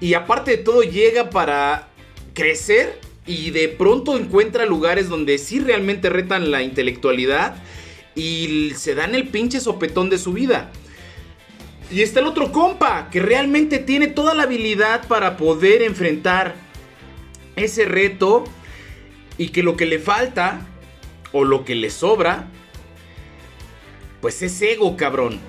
Y 0.00 0.14
aparte 0.14 0.52
de 0.52 0.58
todo 0.58 0.82
llega 0.82 1.30
para 1.30 1.88
crecer 2.32 3.00
y 3.26 3.50
de 3.50 3.68
pronto 3.70 4.16
encuentra 4.16 4.66
lugares 4.66 5.08
donde 5.08 5.36
sí 5.36 5.58
realmente 5.58 6.10
retan 6.10 6.52
la 6.52 6.62
intelectualidad 6.62 7.56
y 8.14 8.70
se 8.76 8.94
dan 8.94 9.16
el 9.16 9.26
pinche 9.26 9.58
sopetón 9.58 10.10
de 10.10 10.18
su 10.18 10.32
vida. 10.32 10.70
Y 11.90 12.02
está 12.02 12.20
el 12.20 12.26
otro 12.26 12.52
compa 12.52 13.08
que 13.10 13.18
realmente 13.18 13.80
tiene 13.80 14.06
toda 14.06 14.32
la 14.34 14.44
habilidad 14.44 15.08
para 15.08 15.36
poder 15.36 15.82
enfrentar 15.82 16.54
ese 17.56 17.84
reto 17.84 18.44
y 19.38 19.48
que 19.48 19.64
lo 19.64 19.76
que 19.76 19.86
le 19.86 19.98
falta 19.98 20.68
o 21.32 21.42
lo 21.42 21.64
que 21.64 21.74
le 21.74 21.90
sobra, 21.90 22.46
pues 24.20 24.40
es 24.40 24.62
ego, 24.62 24.96
cabrón. 24.96 25.40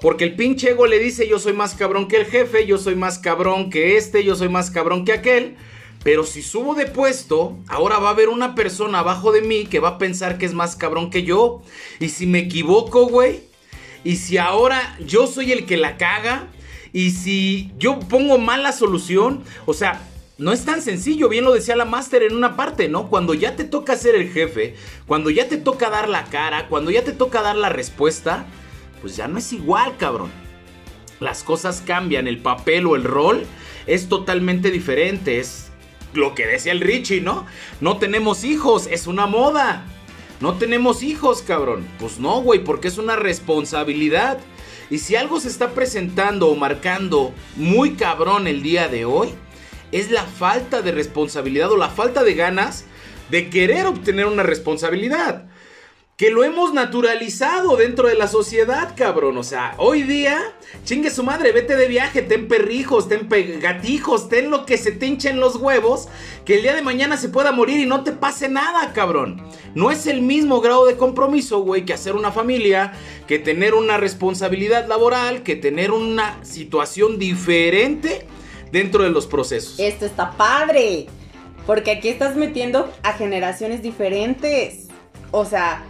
Porque 0.00 0.24
el 0.24 0.36
pinche 0.36 0.70
ego 0.70 0.86
le 0.86 0.98
dice 0.98 1.28
yo 1.28 1.38
soy 1.38 1.52
más 1.52 1.74
cabrón 1.74 2.06
que 2.06 2.16
el 2.16 2.26
jefe, 2.26 2.66
yo 2.66 2.78
soy 2.78 2.94
más 2.94 3.18
cabrón 3.18 3.70
que 3.70 3.96
este, 3.96 4.24
yo 4.24 4.36
soy 4.36 4.48
más 4.48 4.70
cabrón 4.70 5.04
que 5.04 5.12
aquel. 5.12 5.56
Pero 6.04 6.24
si 6.24 6.42
subo 6.42 6.74
de 6.74 6.86
puesto, 6.86 7.58
ahora 7.66 7.98
va 7.98 8.08
a 8.08 8.12
haber 8.12 8.28
una 8.28 8.54
persona 8.54 9.00
abajo 9.00 9.32
de 9.32 9.42
mí 9.42 9.66
que 9.66 9.80
va 9.80 9.90
a 9.90 9.98
pensar 9.98 10.38
que 10.38 10.46
es 10.46 10.54
más 10.54 10.76
cabrón 10.76 11.10
que 11.10 11.24
yo. 11.24 11.62
Y 11.98 12.10
si 12.10 12.26
me 12.26 12.38
equivoco, 12.38 13.06
güey. 13.06 13.40
Y 14.04 14.16
si 14.16 14.38
ahora 14.38 14.96
yo 15.04 15.26
soy 15.26 15.50
el 15.50 15.66
que 15.66 15.76
la 15.76 15.96
caga. 15.96 16.46
Y 16.92 17.10
si 17.10 17.72
yo 17.78 17.98
pongo 17.98 18.38
mal 18.38 18.62
la 18.62 18.72
solución. 18.72 19.42
O 19.66 19.74
sea, 19.74 20.08
no 20.38 20.52
es 20.52 20.64
tan 20.64 20.80
sencillo, 20.82 21.28
bien 21.28 21.44
lo 21.44 21.52
decía 21.52 21.74
la 21.74 21.84
máster 21.84 22.22
en 22.22 22.36
una 22.36 22.54
parte, 22.54 22.88
¿no? 22.88 23.08
Cuando 23.10 23.34
ya 23.34 23.56
te 23.56 23.64
toca 23.64 23.96
ser 23.96 24.14
el 24.14 24.30
jefe, 24.30 24.76
cuando 25.06 25.30
ya 25.30 25.48
te 25.48 25.56
toca 25.56 25.90
dar 25.90 26.08
la 26.08 26.26
cara, 26.26 26.68
cuando 26.68 26.92
ya 26.92 27.02
te 27.02 27.10
toca 27.10 27.42
dar 27.42 27.56
la 27.56 27.70
respuesta, 27.70 28.46
pues 29.00 29.16
ya 29.16 29.28
no 29.28 29.38
es 29.38 29.52
igual, 29.52 29.96
cabrón. 29.96 30.30
Las 31.20 31.42
cosas 31.42 31.82
cambian, 31.84 32.28
el 32.28 32.38
papel 32.38 32.86
o 32.86 32.96
el 32.96 33.04
rol 33.04 33.44
es 33.86 34.08
totalmente 34.08 34.70
diferente, 34.70 35.40
es 35.40 35.70
lo 36.14 36.34
que 36.34 36.46
decía 36.46 36.72
el 36.72 36.80
Richie, 36.80 37.20
¿no? 37.20 37.46
No 37.80 37.98
tenemos 37.98 38.44
hijos, 38.44 38.86
es 38.86 39.06
una 39.06 39.26
moda. 39.26 39.84
No 40.40 40.54
tenemos 40.54 41.02
hijos, 41.02 41.42
cabrón. 41.42 41.86
Pues 41.98 42.20
no, 42.20 42.40
güey, 42.42 42.62
porque 42.62 42.88
es 42.88 42.98
una 42.98 43.16
responsabilidad. 43.16 44.38
Y 44.90 44.98
si 44.98 45.16
algo 45.16 45.40
se 45.40 45.48
está 45.48 45.70
presentando 45.70 46.48
o 46.48 46.54
marcando 46.54 47.34
muy 47.56 47.94
cabrón 47.94 48.46
el 48.46 48.62
día 48.62 48.88
de 48.88 49.04
hoy, 49.04 49.30
es 49.90 50.10
la 50.10 50.24
falta 50.24 50.82
de 50.82 50.92
responsabilidad 50.92 51.70
o 51.72 51.76
la 51.76 51.90
falta 51.90 52.22
de 52.22 52.34
ganas 52.34 52.84
de 53.30 53.50
querer 53.50 53.86
obtener 53.86 54.26
una 54.26 54.42
responsabilidad. 54.42 55.46
Que 56.18 56.30
lo 56.32 56.42
hemos 56.42 56.74
naturalizado 56.74 57.76
dentro 57.76 58.08
de 58.08 58.16
la 58.16 58.26
sociedad, 58.26 58.94
cabrón. 58.96 59.38
O 59.38 59.44
sea, 59.44 59.76
hoy 59.78 60.02
día, 60.02 60.52
chingue 60.84 61.10
su 61.10 61.22
madre, 61.22 61.52
vete 61.52 61.76
de 61.76 61.86
viaje, 61.86 62.22
ten 62.22 62.48
perrijos, 62.48 63.08
ten 63.08 63.28
gatijos, 63.60 64.28
ten 64.28 64.50
lo 64.50 64.66
que 64.66 64.78
se 64.78 64.90
te 64.90 65.06
hinchen 65.06 65.38
los 65.38 65.54
huevos, 65.54 66.08
que 66.44 66.56
el 66.56 66.62
día 66.62 66.74
de 66.74 66.82
mañana 66.82 67.16
se 67.18 67.28
pueda 67.28 67.52
morir 67.52 67.78
y 67.78 67.86
no 67.86 68.02
te 68.02 68.10
pase 68.10 68.48
nada, 68.48 68.92
cabrón. 68.92 69.40
No 69.76 69.92
es 69.92 70.08
el 70.08 70.20
mismo 70.20 70.60
grado 70.60 70.86
de 70.86 70.96
compromiso, 70.96 71.60
güey, 71.60 71.84
que 71.84 71.94
hacer 71.94 72.16
una 72.16 72.32
familia, 72.32 72.94
que 73.28 73.38
tener 73.38 73.74
una 73.74 73.96
responsabilidad 73.96 74.88
laboral, 74.88 75.44
que 75.44 75.54
tener 75.54 75.92
una 75.92 76.44
situación 76.44 77.20
diferente 77.20 78.26
dentro 78.72 79.04
de 79.04 79.10
los 79.10 79.28
procesos. 79.28 79.78
Esto 79.78 80.04
está 80.04 80.32
padre, 80.32 81.06
porque 81.64 81.92
aquí 81.92 82.08
estás 82.08 82.34
metiendo 82.34 82.92
a 83.04 83.12
generaciones 83.12 83.82
diferentes. 83.82 84.88
O 85.30 85.44
sea, 85.44 85.84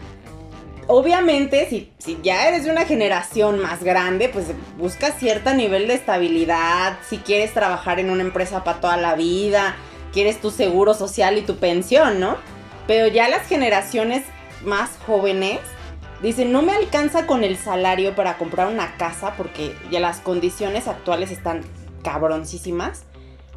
obviamente, 0.89 1.69
si, 1.69 1.93
si, 1.99 2.19
ya 2.23 2.49
eres 2.49 2.65
de 2.65 2.73
una 2.73 2.85
generación 2.85 3.61
más 3.61 3.85
grande, 3.85 4.29
pues 4.29 4.47
buscas 4.77 5.15
cierto 5.19 5.55
nivel 5.55 5.87
de 5.87 5.95
estabilidad, 5.95 6.99
si 7.09 7.19
quieres 7.19 7.55
trabajar 7.55 8.01
en 8.01 8.11
una 8.11 8.23
empresa 8.23 8.65
para 8.65 8.81
toda 8.81 8.97
la 8.97 9.15
vida, 9.15 9.77
quieres 10.13 10.41
tu 10.41 10.51
seguro 10.51 10.95
social 10.95 11.39
y 11.39 11.43
tu 11.43 11.57
pensión, 11.57 12.19
¿no? 12.19 12.37
Pero 12.87 13.07
ya 13.07 13.29
las 13.29 13.47
generaciones 13.47 14.25
más 14.65 14.91
jóvenes 15.07 15.61
dicen, 16.23 16.51
no 16.51 16.63
me 16.63 16.73
alcanza 16.73 17.27
con 17.27 17.45
el 17.45 17.57
salario 17.57 18.15
para 18.15 18.39
comprar 18.39 18.69
una 18.69 18.97
casa 18.97 19.35
porque 19.37 19.75
ya 19.91 20.01
las 20.01 20.21
condiciones 20.21 20.89
actuales 20.89 21.31
están 21.31 21.63
cabroncísimas. 22.03 23.05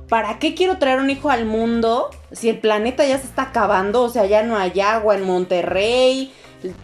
¿Para 0.10 0.40
qué 0.40 0.54
quiero 0.54 0.78
traer 0.78 1.00
un 1.00 1.10
hijo 1.10 1.30
al 1.30 1.46
mundo 1.46 2.10
si 2.34 2.50
el 2.50 2.60
planeta 2.60 3.06
ya 3.06 3.18
se 3.18 3.28
está 3.28 3.44
acabando? 3.44 4.02
O 4.04 4.10
sea, 4.10 4.26
ya 4.26 4.44
no 4.44 4.58
hay 4.58 4.82
agua 4.82 5.16
en 5.16 5.24
Monterrey, 5.24 6.34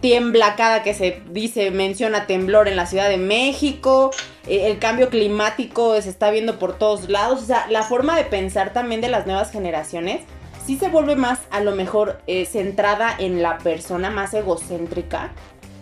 tiembla 0.00 0.56
cada 0.56 0.82
que 0.82 0.94
se 0.94 1.22
dice, 1.30 1.70
menciona 1.70 2.26
temblor 2.26 2.68
en 2.68 2.76
la 2.76 2.86
Ciudad 2.86 3.08
de 3.08 3.16
México, 3.16 4.10
eh, 4.46 4.70
el 4.70 4.78
cambio 4.78 5.08
climático 5.08 6.00
se 6.00 6.08
está 6.08 6.30
viendo 6.30 6.58
por 6.58 6.78
todos 6.78 7.08
lados. 7.08 7.42
O 7.42 7.46
sea, 7.46 7.66
la 7.70 7.82
forma 7.82 8.16
de 8.16 8.24
pensar 8.24 8.72
también 8.72 9.00
de 9.00 9.08
las 9.08 9.26
nuevas 9.26 9.50
generaciones 9.50 10.22
sí 10.64 10.76
se 10.76 10.88
vuelve 10.88 11.16
más 11.16 11.40
a 11.50 11.60
lo 11.60 11.74
mejor 11.74 12.20
eh, 12.26 12.44
centrada 12.44 13.14
en 13.18 13.42
la 13.42 13.58
persona 13.58 14.10
más 14.10 14.34
egocéntrica, 14.34 15.32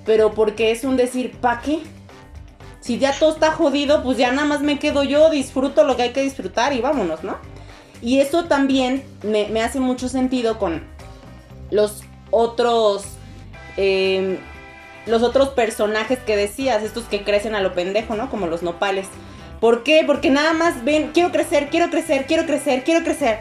pero 0.04 0.32
porque 0.32 0.70
es 0.70 0.84
un 0.84 0.96
decir, 0.96 1.32
¿pa' 1.40 1.60
qué? 1.60 1.80
si 2.86 3.00
ya 3.00 3.12
todo 3.18 3.32
está 3.32 3.50
jodido, 3.50 4.04
pues 4.04 4.16
ya 4.16 4.30
nada 4.30 4.46
más 4.46 4.60
me 4.60 4.78
quedo 4.78 5.02
yo, 5.02 5.28
disfruto 5.28 5.82
lo 5.82 5.96
que 5.96 6.02
hay 6.02 6.12
que 6.12 6.22
disfrutar 6.22 6.72
y 6.72 6.80
vámonos, 6.80 7.24
¿no? 7.24 7.36
Y 8.00 8.20
eso 8.20 8.44
también 8.44 9.02
me, 9.24 9.60
hace 9.60 9.80
mucho 9.80 10.08
sentido 10.08 10.60
con 10.60 10.84
los 11.72 12.04
otros, 12.30 13.06
em, 13.76 14.38
los 15.06 15.22
otros 15.22 15.50
personajes 15.50 16.18
que 16.18 16.36
decías, 16.36 16.82
estos 16.82 17.04
que 17.04 17.22
crecen 17.22 17.54
a 17.54 17.60
lo 17.60 17.74
pendejo, 17.74 18.14
¿no? 18.14 18.30
Como 18.30 18.46
los 18.46 18.62
nopales. 18.62 19.06
¿Por 19.60 19.82
qué? 19.82 20.02
Porque 20.06 20.30
nada 20.30 20.52
más 20.52 20.84
ven, 20.84 21.10
quiero 21.14 21.32
crecer, 21.32 21.68
quiero 21.70 21.90
crecer, 21.90 22.26
quiero 22.26 22.46
crecer, 22.46 22.84
quiero 22.84 23.04
crecer. 23.04 23.40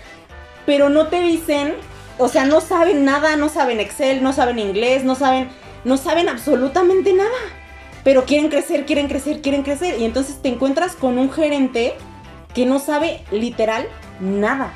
Pero 0.65 0.89
no 0.89 1.07
te 1.07 1.19
dicen, 1.21 1.75
o 2.17 2.27
sea, 2.27 2.45
no 2.45 2.61
saben 2.61 3.05
nada, 3.05 3.35
no 3.35 3.49
saben 3.49 3.79
Excel, 3.79 4.23
no 4.23 4.33
saben 4.33 4.59
inglés, 4.59 5.03
no 5.03 5.15
saben, 5.15 5.49
no 5.83 5.97
saben 5.97 6.29
absolutamente 6.29 7.13
nada 7.13 7.37
pero 8.05 8.23
quieren 8.25 8.49
crecer, 8.49 8.85
quieren 8.85 9.07
crecer, 9.07 9.41
quieren 9.41 9.63
crecer. 9.63 9.99
Y 9.99 10.05
entonces 10.05 10.39
te 10.39 10.47
encuentras 10.47 10.95
con 10.95 11.17
un 11.17 11.31
gerente 11.31 11.95
que 12.53 12.67
no 12.67 12.77
sabe 12.77 13.21
literal 13.31 13.87
nada. 14.19 14.71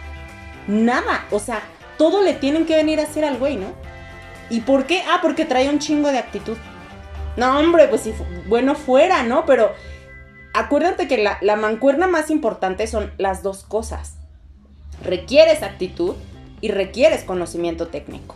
Nada. 0.67 1.27
O 1.29 1.37
sea, 1.37 1.61
todo 1.99 2.23
le 2.23 2.33
tienen 2.33 2.65
que 2.65 2.75
venir 2.75 2.99
a 2.99 3.03
hacer 3.03 3.23
al 3.23 3.37
güey, 3.37 3.55
¿no? 3.55 3.67
¿Y 4.49 4.61
por 4.61 4.85
qué? 4.85 5.03
Ah, 5.09 5.19
porque 5.21 5.45
trae 5.45 5.69
un 5.69 5.79
chingo 5.79 6.11
de 6.11 6.17
actitud. 6.17 6.57
No, 7.37 7.59
hombre, 7.59 7.87
pues 7.87 8.01
si 8.01 8.13
bueno 8.47 8.75
fuera, 8.75 9.23
¿no? 9.23 9.45
Pero 9.45 9.71
acuérdate 10.53 11.07
que 11.07 11.17
la, 11.17 11.37
la 11.41 11.55
mancuerna 11.55 12.07
más 12.07 12.29
importante 12.29 12.87
son 12.87 13.11
las 13.17 13.43
dos 13.43 13.63
cosas. 13.63 14.15
Requieres 15.03 15.63
actitud 15.63 16.15
y 16.61 16.69
requieres 16.69 17.23
conocimiento 17.23 17.87
técnico. 17.87 18.35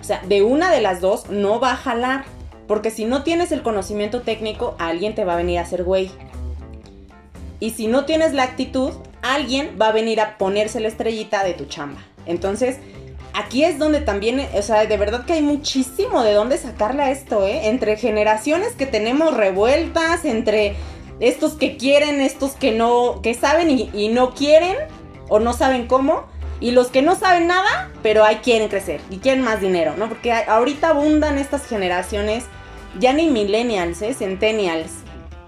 O 0.00 0.04
sea, 0.04 0.22
de 0.26 0.42
una 0.42 0.72
de 0.72 0.80
las 0.80 1.00
dos 1.00 1.28
no 1.30 1.60
va 1.60 1.72
a 1.72 1.76
jalar. 1.76 2.24
Porque 2.66 2.90
si 2.90 3.04
no 3.04 3.24
tienes 3.24 3.50
el 3.50 3.62
conocimiento 3.62 4.22
técnico, 4.22 4.76
alguien 4.78 5.16
te 5.16 5.24
va 5.24 5.32
a 5.32 5.36
venir 5.36 5.58
a 5.58 5.62
hacer 5.62 5.82
güey. 5.82 6.10
Y 7.58 7.70
si 7.70 7.88
no 7.88 8.04
tienes 8.04 8.32
la 8.32 8.44
actitud, 8.44 8.92
alguien 9.22 9.76
va 9.80 9.88
a 9.88 9.92
venir 9.92 10.20
a 10.20 10.38
ponerse 10.38 10.80
la 10.80 10.88
estrellita 10.88 11.42
de 11.42 11.54
tu 11.54 11.66
chamba. 11.66 12.00
Entonces, 12.26 12.78
aquí 13.34 13.64
es 13.64 13.78
donde 13.78 14.00
también, 14.00 14.46
o 14.54 14.62
sea, 14.62 14.86
de 14.86 14.96
verdad 14.96 15.24
que 15.24 15.34
hay 15.34 15.42
muchísimo 15.42 16.22
de 16.22 16.32
dónde 16.32 16.58
sacarle 16.58 17.02
a 17.02 17.10
esto, 17.10 17.46
¿eh? 17.46 17.68
Entre 17.68 17.96
generaciones 17.96 18.74
que 18.74 18.86
tenemos 18.86 19.36
revueltas, 19.36 20.24
entre 20.24 20.76
estos 21.20 21.54
que 21.54 21.76
quieren, 21.76 22.20
estos 22.20 22.52
que 22.52 22.72
no, 22.72 23.20
que 23.22 23.34
saben 23.34 23.70
y, 23.70 24.08
no 24.08 24.34
quieren 24.34 24.76
o 25.28 25.38
no 25.38 25.52
saben 25.52 25.86
cómo. 25.86 26.24
Y 26.60 26.72
los 26.72 26.88
que 26.88 27.00
no 27.00 27.14
saben 27.14 27.46
nada, 27.46 27.90
pero 28.02 28.22
ahí 28.22 28.36
quieren 28.42 28.68
crecer 28.68 29.00
y 29.08 29.16
quieren 29.16 29.42
más 29.42 29.62
dinero, 29.62 29.94
¿no? 29.96 30.08
Porque 30.08 30.32
ahorita 30.32 30.90
abundan 30.90 31.38
estas 31.38 31.66
generaciones 31.66 32.44
ya 32.98 33.14
ni 33.14 33.28
millennials, 33.28 34.02
¿eh? 34.02 34.12
centennials, 34.12 34.90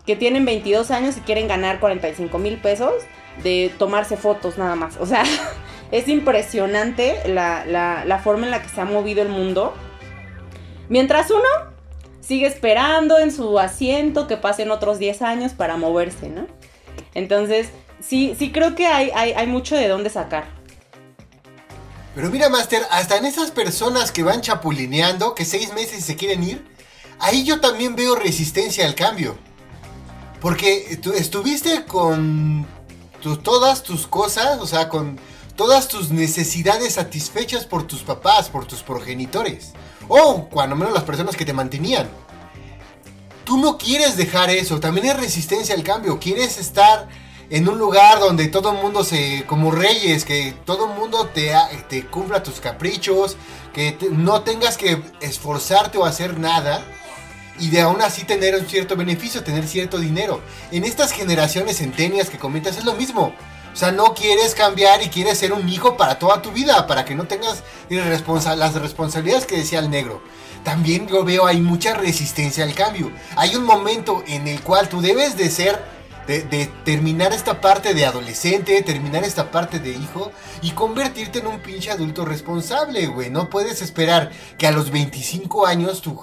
que 0.07 0.16
tienen 0.16 0.47
22 0.47 0.90
años 0.90 1.16
y 1.18 1.21
quieren 1.21 1.49
ganar 1.49 1.81
45 1.81 2.38
mil 2.38 2.57
pesos 2.57 2.95
de 3.42 3.71
tomarse 3.79 4.16
fotos 4.16 4.57
nada 4.57 4.75
más. 4.75 4.97
O 4.99 5.07
sea, 5.07 5.25
es 5.92 6.09
impresionante 6.09 7.16
la, 7.26 7.64
la 7.66 8.18
forma 8.18 8.46
en 8.46 8.50
la 8.50 8.62
que 8.62 8.68
se 8.68 8.81
ha 8.81 8.85
movido 8.85 9.22
el 9.22 9.28
mundo. 9.28 9.74
Mientras 10.88 11.31
uno 11.31 11.72
sigue 12.22 12.46
esperando 12.46 13.18
en 13.18 13.31
su 13.31 13.59
asiento 13.59 14.26
que 14.26 14.37
pasen 14.37 14.70
otros 14.70 14.98
10 14.98 15.22
años 15.22 15.52
para 15.52 15.76
moverse, 15.76 16.31
¿no? 16.31 16.46
Entonces, 17.14 17.68
sí, 18.00 18.35
sí 18.38 18.52
creo 18.52 18.74
que 18.74 18.87
hay, 18.87 19.11
hay, 19.11 19.46
mucho 19.46 19.76
de 19.76 19.88
dónde 19.88 20.09
sacar. 20.09 20.44
Pero 22.14 22.31
mira, 22.31 22.48
Master, 22.48 22.83
hasta 22.90 23.16
en 23.16 23.26
esas 23.26 23.50
personas 23.50 24.12
que 24.12 24.22
van 24.22 24.40
chapulineando, 24.40 25.35
que 25.35 25.44
seis 25.44 25.72
meses 25.74 26.05
se 26.05 26.16
quieren 26.16 26.42
ir, 26.42 26.64
ahí 27.18 27.44
yo 27.44 27.61
también 27.61 27.96
veo 27.96 28.14
resistencia 28.14 28.87
al 28.87 28.94
cambio. 28.94 29.37
Porque 30.40 30.98
tú 31.02 31.12
estuviste 31.12 31.85
con 31.85 32.66
todas 33.42 33.83
tus 33.83 34.07
cosas, 34.07 34.59
o 34.61 34.66
sea, 34.66 34.88
con 34.88 35.18
todas 35.56 35.88
tus 35.88 36.10
necesidades 36.10 36.94
satisfechas 36.94 37.66
por 37.66 37.86
tus 37.86 38.02
papás, 38.02 38.48
por 38.48 38.66
tus 38.66 38.82
progenitores. 38.82 39.72
O 40.08 40.48
cuando 40.48 40.76
menos 40.76 40.94
las 40.94 41.04
personas 41.04 41.36
que 41.36 41.44
te 41.44 41.52
mantenían. 41.52 42.08
Tú 43.44 43.58
no 43.58 43.76
quieres 43.76 44.16
dejar 44.16 44.50
eso, 44.50 44.80
también 44.80 45.06
es 45.06 45.16
resistencia 45.16 45.74
al 45.74 45.82
cambio. 45.82 46.18
Quieres 46.18 46.58
estar 46.58 47.08
en 47.50 47.68
un 47.68 47.78
lugar 47.78 48.18
donde 48.18 48.48
todo 48.48 48.72
el 48.72 48.78
mundo 48.78 49.04
se. 49.04 49.44
como 49.46 49.70
reyes, 49.70 50.24
que 50.24 50.54
todo 50.64 50.90
el 50.90 50.98
mundo 50.98 51.26
te, 51.34 51.52
te 51.88 52.06
cumpla 52.06 52.42
tus 52.42 52.60
caprichos, 52.60 53.36
que 53.74 53.96
no 54.10 54.42
tengas 54.42 54.76
que 54.76 55.02
esforzarte 55.20 55.98
o 55.98 56.04
hacer 56.04 56.38
nada. 56.38 56.84
Y 57.58 57.68
de 57.68 57.82
aún 57.82 58.00
así 58.00 58.24
tener 58.24 58.56
un 58.56 58.66
cierto 58.66 58.96
beneficio, 58.96 59.44
tener 59.44 59.68
cierto 59.68 59.98
dinero. 59.98 60.40
En 60.70 60.84
estas 60.84 61.12
generaciones 61.12 61.76
centenias 61.76 62.30
que 62.30 62.38
comentas 62.38 62.78
es 62.78 62.84
lo 62.84 62.94
mismo. 62.94 63.34
O 63.72 63.76
sea, 63.76 63.90
no 63.90 64.14
quieres 64.14 64.54
cambiar 64.54 65.02
y 65.02 65.08
quieres 65.08 65.38
ser 65.38 65.52
un 65.52 65.68
hijo 65.68 65.96
para 65.96 66.18
toda 66.18 66.42
tu 66.42 66.50
vida, 66.52 66.87
para 66.87 67.04
que 67.04 67.14
no 67.14 67.24
tengas 67.24 67.62
las 67.88 68.74
responsabilidades 68.74 69.46
que 69.46 69.56
decía 69.56 69.78
el 69.78 69.90
negro. 69.90 70.22
También 70.64 71.08
yo 71.08 71.24
veo 71.24 71.46
hay 71.46 71.61
mucha 71.61 71.94
resistencia 71.94 72.64
al 72.64 72.74
cambio. 72.74 73.11
Hay 73.37 73.56
un 73.56 73.64
momento 73.64 74.22
en 74.26 74.46
el 74.46 74.61
cual 74.61 74.88
tú 74.88 75.00
debes 75.00 75.37
de 75.37 75.50
ser, 75.50 75.82
de, 76.26 76.70
terminar 76.85 77.32
esta 77.32 77.61
parte 77.61 77.94
de 77.94 78.06
adolescente, 78.06 78.80
terminar 78.82 79.24
esta 79.24 79.50
parte 79.50 79.80
de 79.80 79.90
hijo 79.90 80.30
y 80.61 80.70
convertirte 80.70 81.40
en 81.40 81.48
un 81.48 81.61
pinche 81.61 81.90
adulto 81.90 82.24
responsable, 82.24 83.06
güey. 83.06 83.30
No 83.30 83.50
puedes 83.50 83.82
esperar 83.82 84.30
que 84.56 84.68
a 84.68 84.72
los 84.72 84.90
25 84.90 85.66
años 85.66 86.00
tu 86.00 86.22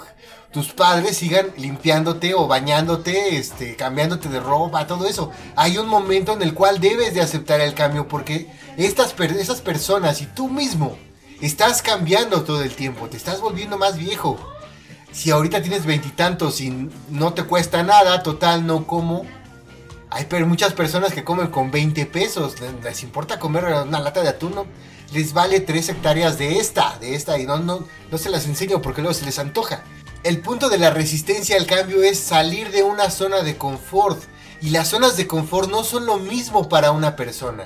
tus 0.51 0.69
padres 0.69 1.17
sigan 1.17 1.47
limpiándote 1.57 2.33
o 2.33 2.47
bañándote, 2.47 3.37
este, 3.37 3.75
cambiándote 3.75 4.29
de 4.29 4.39
ropa, 4.39 4.87
todo 4.87 5.05
eso. 5.07 5.31
Hay 5.55 5.77
un 5.77 5.87
momento 5.87 6.33
en 6.33 6.41
el 6.41 6.53
cual 6.53 6.79
debes 6.79 7.13
de 7.13 7.21
aceptar 7.21 7.61
el 7.61 7.75
cambio 7.75 8.07
porque 8.07 8.49
estas 8.77 9.13
esas 9.19 9.61
personas 9.61 10.21
y 10.21 10.25
tú 10.25 10.49
mismo 10.49 10.97
estás 11.41 11.81
cambiando 11.81 12.43
todo 12.43 12.63
el 12.63 12.75
tiempo, 12.75 13.07
te 13.07 13.17
estás 13.17 13.41
volviendo 13.41 13.77
más 13.77 13.97
viejo. 13.97 14.37
Si 15.11 15.31
ahorita 15.31 15.61
tienes 15.61 15.85
veintitantos 15.85 16.61
y 16.61 16.89
no 17.09 17.33
te 17.33 17.43
cuesta 17.43 17.83
nada, 17.83 18.21
total, 18.23 18.65
no 18.65 18.85
como. 18.85 19.25
Hay 20.11 20.25
muchas 20.45 20.73
personas 20.73 21.13
que 21.13 21.23
comen 21.23 21.47
con 21.47 21.69
20 21.69 22.07
pesos, 22.07 22.55
les 22.83 23.03
importa 23.03 23.37
comer 23.37 23.65
una 23.65 23.99
lata 23.99 24.21
de 24.21 24.29
atún, 24.29 24.55
¿no? 24.55 24.65
les 25.13 25.33
vale 25.33 25.59
3 25.59 25.89
hectáreas 25.89 26.37
de 26.37 26.59
esta, 26.59 26.97
de 26.99 27.15
esta, 27.15 27.39
y 27.39 27.45
no, 27.45 27.57
no, 27.57 27.85
no 28.11 28.17
se 28.17 28.29
las 28.29 28.45
enseño 28.45 28.81
porque 28.81 29.01
luego 29.01 29.13
se 29.13 29.25
les 29.25 29.39
antoja. 29.39 29.83
El 30.23 30.39
punto 30.39 30.67
de 30.67 30.77
la 30.77 30.89
resistencia 30.89 31.55
al 31.55 31.65
cambio 31.65 32.03
es 32.03 32.19
salir 32.19 32.71
de 32.71 32.83
una 32.83 33.09
zona 33.09 33.41
de 33.41 33.55
confort. 33.55 34.21
Y 34.61 34.71
las 34.71 34.89
zonas 34.89 35.15
de 35.15 35.27
confort 35.27 35.69
no 35.69 35.85
son 35.85 36.05
lo 36.05 36.17
mismo 36.17 36.67
para 36.67 36.91
una 36.91 37.15
persona. 37.15 37.65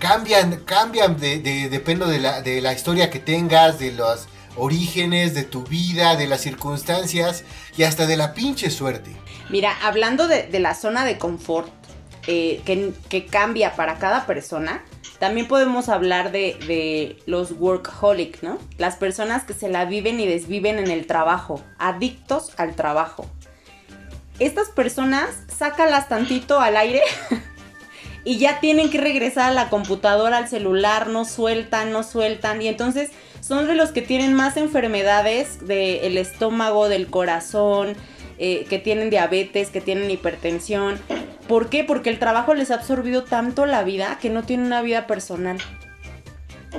Cambian, 0.00 0.64
cambian 0.64 1.16
de, 1.18 1.38
depende 1.70 2.06
de 2.06 2.60
la, 2.60 2.72
historia 2.72 3.10
que 3.10 3.20
tengas, 3.20 3.78
de 3.78 3.92
los 3.92 4.26
orígenes, 4.56 5.34
de 5.34 5.44
tu 5.44 5.62
vida, 5.62 6.16
de 6.16 6.26
las 6.26 6.40
circunstancias 6.40 7.44
y 7.76 7.84
hasta 7.84 8.06
de 8.06 8.16
la 8.16 8.34
pinche 8.34 8.70
suerte. 8.70 9.16
Mira, 9.48 9.76
hablando 9.84 10.26
de, 10.26 10.48
la 10.58 10.74
zona 10.74 11.04
de 11.04 11.16
confort 11.16 11.70
eh, 12.26 12.60
que 13.08 13.26
cambia 13.26 13.76
para 13.76 13.98
cada 14.00 14.26
persona, 14.26 14.82
también 15.24 15.48
podemos 15.48 15.88
hablar 15.88 16.32
de, 16.32 17.16
los 17.24 17.52
workaholic, 17.52 18.42
¿no? 18.42 18.58
Las 18.76 18.96
personas 18.96 19.44
que 19.44 19.54
se 19.54 19.70
la 19.70 19.86
viven 19.86 20.20
y 20.20 20.26
desviven 20.26 20.78
en 20.78 20.90
el 20.90 21.06
trabajo, 21.06 21.62
adictos 21.78 22.52
al 22.58 22.74
trabajo. 22.74 23.24
Estas 24.38 24.68
personas, 24.68 25.30
sácalas 25.48 26.10
tantito 26.10 26.60
al 26.60 26.76
aire 26.76 27.00
y 28.26 28.36
ya 28.36 28.60
tienen 28.60 28.90
que 28.90 29.00
regresar 29.00 29.48
a 29.48 29.54
la 29.54 29.70
computadora, 29.70 30.36
al 30.36 30.48
celular, 30.48 31.06
no 31.06 31.24
sueltan, 31.24 31.90
no 31.90 32.02
sueltan. 32.02 32.60
Y 32.60 32.68
entonces 32.68 33.08
son 33.40 33.66
de 33.66 33.74
los 33.74 33.92
que 33.92 34.02
tienen 34.02 34.34
más 34.34 34.58
enfermedades 34.58 35.66
del 35.66 36.18
estómago, 36.18 36.90
del 36.90 37.06
corazón, 37.06 37.96
eh, 38.38 38.66
que 38.68 38.78
tienen 38.78 39.10
diabetes, 39.10 39.70
que 39.70 39.80
tienen 39.80 40.10
hipertensión. 40.10 41.00
¿Por 41.48 41.68
qué? 41.68 41.84
Porque 41.84 42.10
el 42.10 42.18
trabajo 42.18 42.54
les 42.54 42.70
ha 42.70 42.76
absorbido 42.76 43.24
tanto 43.24 43.66
la 43.66 43.84
vida 43.84 44.18
que 44.20 44.30
no 44.30 44.42
tienen 44.42 44.66
una 44.66 44.82
vida 44.82 45.06
personal. 45.06 45.58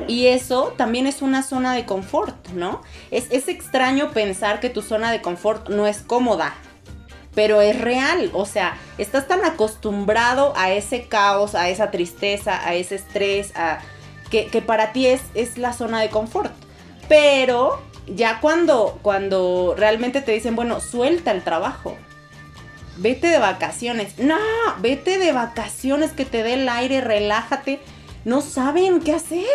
Y 0.08 0.28
eso 0.28 0.74
también 0.78 1.08
es 1.08 1.22
una 1.22 1.42
zona 1.42 1.74
de 1.74 1.86
confort, 1.86 2.50
¿no? 2.50 2.82
Es, 3.12 3.28
es, 3.32 3.48
extraño 3.48 4.12
pensar 4.12 4.60
que 4.60 4.70
tu 4.70 4.82
zona 4.82 5.12
de 5.12 5.22
confort 5.22 5.70
no 5.70 5.88
es 5.88 6.00
cómoda, 6.00 6.54
pero 7.34 7.62
es 7.62 7.80
real. 7.80 8.30
O 8.34 8.46
sea, 8.46 8.78
estás 8.98 9.28
tan 9.28 9.46
acostumbrado 9.46 10.54
a 10.58 10.72
ese 10.72 11.08
caos, 11.08 11.56
a 11.56 11.70
esa 11.70 11.92
tristeza, 11.92 12.68
a 12.68 12.74
ese 12.76 12.96
estrés, 12.96 13.56
a, 13.56 13.80
que, 14.30 14.48
que 14.48 14.62
para 14.62 14.92
ti 14.92 15.08
es, 15.08 15.22
es 15.34 15.58
la 15.58 15.72
zona 15.72 16.02
de 16.02 16.10
confort. 16.10 16.52
Pero 17.08 17.80
ya 18.08 18.40
cuando, 18.40 19.00
cuando 19.02 19.76
realmente 19.78 20.22
te 20.22 20.32
dicen, 20.32 20.56
bueno, 20.56 20.80
suelta 20.80 21.32
el 21.32 21.44
trabajo, 21.44 21.98
vete 22.98 23.28
de 23.28 23.40
vacaciones. 23.40 24.20
No, 24.20 24.38
vete 24.80 25.18
de 25.18 25.32
vacaciones, 25.32 26.12
que 26.12 26.26
te 26.26 26.44
dé 26.44 26.54
el 26.54 26.70
aire, 26.70 27.02
relájate. 27.02 27.80
No 28.24 28.42
saben 28.42 29.00
qué 29.00 29.14
hacer. 29.14 29.46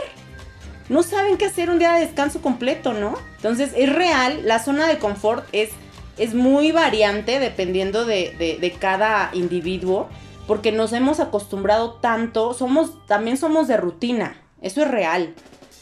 No 0.89 1.03
saben 1.03 1.37
qué 1.37 1.47
hacer 1.47 1.71
un 1.71 1.79
día 1.79 1.93
de 1.93 2.07
descanso 2.07 2.43
completo, 2.43 2.93
¿no? 2.93 3.15
Entonces 3.37 3.73
es 3.77 3.93
real, 3.93 4.41
la 4.45 4.59
zona 4.59 4.89
de 4.89 4.99
confort 4.99 5.47
es, 5.53 5.71
es 6.19 6.35
muy 6.35 6.73
variante 6.73 7.39
dependiendo 7.39 8.05
de, 8.05 8.59
de 8.61 8.73
cada 8.73 9.31
individuo, 9.33 10.09
porque 10.49 10.73
nos 10.73 10.93
hemos 10.93 11.21
acostumbrado 11.21 11.93
tanto, 11.93 12.55
somos, 12.55 13.07
también 13.07 13.37
somos 13.37 13.69
de 13.69 13.77
rutina, 13.77 14.43
eso 14.63 14.83
es 14.83 14.91
real, 14.91 15.33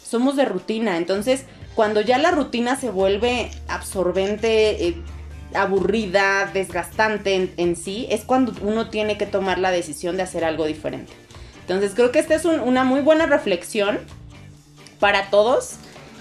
somos 0.05 0.37
de 0.37 0.45
rutina, 0.45 0.99
entonces 0.99 1.47
cuando 1.79 2.01
ya 2.01 2.19
la 2.19 2.33
rutina 2.33 2.75
se 2.75 2.91
vuelve 2.91 3.53
absorbente, 3.69 4.89
eh, 4.89 4.97
aburrida, 5.55 6.51
desgastante 6.53 7.53
en, 7.57 7.77
sí, 7.77 8.09
es 8.11 8.25
cuando 8.25 8.53
uno 8.63 8.91
tiene 8.91 9.17
que 9.17 9.27
tomar 9.27 9.61
la 9.61 9.71
decisión 9.71 10.17
de 10.17 10.25
hacer 10.25 10.45
algo 10.45 10.67
diferente. 10.67 11.13
Entonces 11.61 11.93
creo 11.95 12.11
que 12.11 12.19
esta 12.19 12.35
es 12.35 12.45
una 12.45 12.83
muy 12.83 13.01
buena 13.01 13.27
reflexión 13.27 14.01
para 14.99 15.31
todos, 15.31 15.77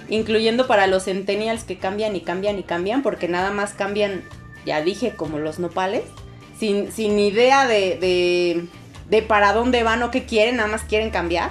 incluyendo 0.10 0.68
para 0.68 0.86
los 0.86 1.06
centennials 1.06 1.64
que 1.64 1.80
cambian 1.80 2.16
y 2.16 2.22
cambian 2.22 2.60
y 2.60 2.64
cambian, 2.64 3.02
porque 3.02 3.28
nada 3.28 3.50
más 3.50 3.74
cambian, 3.74 4.26
ya 4.64 4.84
dije, 4.84 5.16
como 5.16 5.40
los 5.40 5.58
nopales, 5.58 6.04
sin, 6.60 6.92
sin 6.92 7.18
idea 7.18 7.66
de, 7.66 7.98
de, 7.98 8.68
de 9.10 9.24
para 9.24 9.54
dónde 9.54 9.82
van 9.82 10.04
o 10.04 10.12
qué 10.12 10.26
quieren, 10.26 10.58
nada 10.58 10.70
más 10.70 10.84
quieren 10.84 11.10
cambiar. 11.10 11.50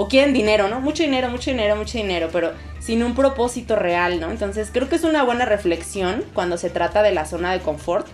O 0.00 0.06
quieren 0.06 0.32
dinero, 0.32 0.68
¿no? 0.68 0.80
Mucho 0.80 1.02
dinero, 1.02 1.28
mucho 1.28 1.50
dinero, 1.50 1.74
mucho 1.74 1.98
dinero, 1.98 2.28
pero 2.32 2.52
sin 2.78 3.02
un 3.02 3.16
propósito 3.16 3.74
real, 3.74 4.20
¿no? 4.20 4.30
Entonces 4.30 4.70
creo 4.72 4.88
que 4.88 4.94
es 4.94 5.02
una 5.02 5.24
buena 5.24 5.44
reflexión 5.44 6.24
cuando 6.34 6.56
se 6.56 6.70
trata 6.70 7.02
de 7.02 7.10
la 7.10 7.26
zona 7.26 7.52
de 7.52 7.58
confort 7.58 8.06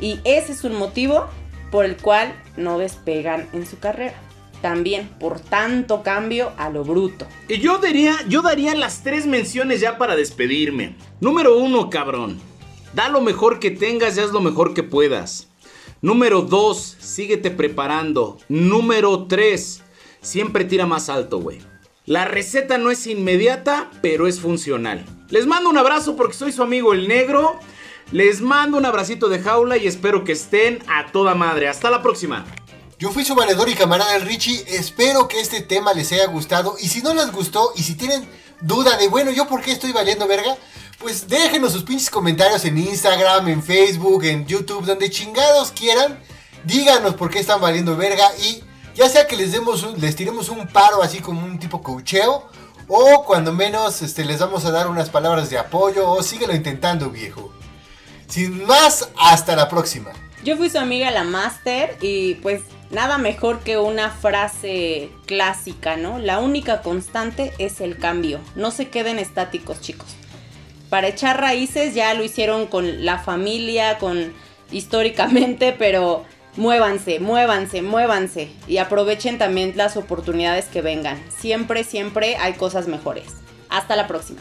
y 0.00 0.18
ese 0.24 0.50
es 0.50 0.64
un 0.64 0.74
motivo 0.74 1.28
por 1.70 1.84
el 1.84 1.96
cual 1.96 2.34
no 2.56 2.76
despegan 2.76 3.48
en 3.52 3.66
su 3.66 3.78
carrera. 3.78 4.20
También 4.62 5.08
por 5.20 5.38
tanto 5.38 6.02
cambio 6.02 6.50
a 6.56 6.70
lo 6.70 6.82
bruto. 6.82 7.24
Y 7.48 7.60
yo 7.60 7.78
diría, 7.78 8.16
yo 8.28 8.42
daría 8.42 8.74
las 8.74 9.04
tres 9.04 9.24
menciones 9.24 9.80
ya 9.80 9.96
para 9.96 10.16
despedirme. 10.16 10.96
Número 11.20 11.56
uno, 11.56 11.88
cabrón. 11.88 12.40
Da 12.94 13.08
lo 13.08 13.20
mejor 13.20 13.60
que 13.60 13.70
tengas 13.70 14.16
y 14.16 14.20
haz 14.20 14.32
lo 14.32 14.40
mejor 14.40 14.74
que 14.74 14.82
puedas. 14.82 15.46
Número 16.02 16.42
dos, 16.42 16.96
síguete 16.98 17.52
preparando. 17.52 18.38
Número 18.48 19.28
tres, 19.28 19.84
siempre 20.20 20.64
tira 20.64 20.86
más 20.86 21.08
alto, 21.08 21.40
güey. 21.40 21.60
La 22.06 22.24
receta 22.24 22.78
no 22.78 22.90
es 22.90 23.06
inmediata, 23.06 23.90
pero 24.00 24.26
es 24.26 24.40
funcional. 24.40 25.04
Les 25.28 25.46
mando 25.46 25.68
un 25.68 25.76
abrazo 25.76 26.16
porque 26.16 26.34
soy 26.34 26.52
su 26.52 26.62
amigo 26.62 26.94
el 26.94 27.06
negro. 27.06 27.60
Les 28.12 28.40
mando 28.40 28.78
un 28.78 28.86
abracito 28.86 29.28
de 29.28 29.40
jaula 29.40 29.76
y 29.76 29.86
espero 29.86 30.24
que 30.24 30.32
estén 30.32 30.82
a 30.88 31.12
toda 31.12 31.34
madre. 31.34 31.68
Hasta 31.68 31.90
la 31.90 32.02
próxima. 32.02 32.46
Yo 32.98 33.10
fui 33.10 33.24
su 33.24 33.34
valedor 33.34 33.68
y 33.68 33.74
camarada 33.74 34.16
el 34.16 34.22
Richie. 34.22 34.64
Espero 34.68 35.28
que 35.28 35.38
este 35.38 35.60
tema 35.60 35.92
les 35.92 36.10
haya 36.12 36.26
gustado. 36.28 36.76
Y 36.80 36.88
si 36.88 37.02
no 37.02 37.12
les 37.12 37.30
gustó 37.30 37.72
y 37.76 37.82
si 37.82 37.94
tienen 37.94 38.26
duda 38.62 38.96
de, 38.96 39.08
bueno, 39.08 39.30
yo 39.30 39.46
por 39.46 39.60
qué 39.60 39.72
estoy 39.72 39.92
valiendo 39.92 40.26
verga, 40.26 40.56
pues 40.98 41.28
déjenos 41.28 41.72
sus 41.72 41.84
pinches 41.84 42.10
comentarios 42.10 42.64
en 42.64 42.78
Instagram, 42.78 43.48
en 43.48 43.62
Facebook, 43.62 44.24
en 44.24 44.46
YouTube, 44.46 44.84
donde 44.84 45.10
chingados 45.10 45.70
quieran. 45.72 46.18
Díganos 46.64 47.14
por 47.14 47.30
qué 47.30 47.38
están 47.38 47.60
valiendo 47.60 47.96
verga 47.96 48.26
y 48.42 48.64
Ya 48.98 49.08
sea 49.08 49.26
que 49.28 49.36
les 49.36 49.52
demos 49.52 49.84
un- 49.84 50.00
les 50.00 50.16
tiremos 50.16 50.48
un 50.48 50.66
paro 50.66 51.02
así 51.02 51.20
como 51.20 51.44
un 51.44 51.58
tipo 51.58 51.82
cocheo. 51.82 52.48
O 52.88 53.22
cuando 53.24 53.52
menos 53.52 54.02
este, 54.02 54.24
les 54.24 54.40
vamos 54.40 54.64
a 54.64 54.70
dar 54.72 54.88
unas 54.88 55.08
palabras 55.08 55.50
de 55.50 55.58
apoyo. 55.58 56.10
O 56.10 56.22
síguelo 56.22 56.52
intentando, 56.54 57.08
viejo. 57.10 57.52
Sin 58.26 58.64
más, 58.64 59.08
hasta 59.16 59.54
la 59.54 59.68
próxima. 59.68 60.10
Yo 60.42 60.56
fui 60.56 60.68
su 60.68 60.78
amiga 60.78 61.10
la 61.12 61.22
Master 61.24 61.96
y 62.00 62.34
pues 62.36 62.62
nada 62.90 63.18
mejor 63.18 63.60
que 63.60 63.78
una 63.78 64.10
frase 64.10 65.10
clásica, 65.26 65.96
¿no? 65.96 66.18
La 66.18 66.40
única 66.40 66.82
constante 66.82 67.52
es 67.58 67.80
el 67.80 67.98
cambio. 67.98 68.40
No 68.56 68.70
se 68.70 68.88
queden 68.88 69.18
estáticos, 69.18 69.80
chicos. 69.80 70.08
Para 70.90 71.08
echar 71.08 71.40
raíces 71.40 71.94
ya 71.94 72.14
lo 72.14 72.24
hicieron 72.24 72.66
con 72.66 73.04
la 73.04 73.18
familia, 73.18 73.98
con 73.98 74.32
históricamente, 74.72 75.72
pero 75.78 76.24
muévanse, 76.58 77.20
muévanse, 77.20 77.82
muévanse 77.82 78.50
y 78.66 78.78
aprovechen 78.78 79.38
también 79.38 79.72
las 79.76 79.96
oportunidades 79.96 80.66
que 80.66 80.82
vengan. 80.82 81.18
Siempre, 81.30 81.84
siempre 81.84 82.36
hay 82.36 82.54
cosas 82.54 82.88
mejores. 82.88 83.36
Hasta 83.70 83.96
la 83.96 84.06
próxima. 84.06 84.40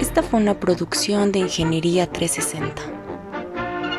Esta 0.00 0.22
fue 0.22 0.40
una 0.40 0.58
producción 0.58 1.30
de 1.30 1.40
Ingeniería 1.40 2.10
360. 2.10 2.82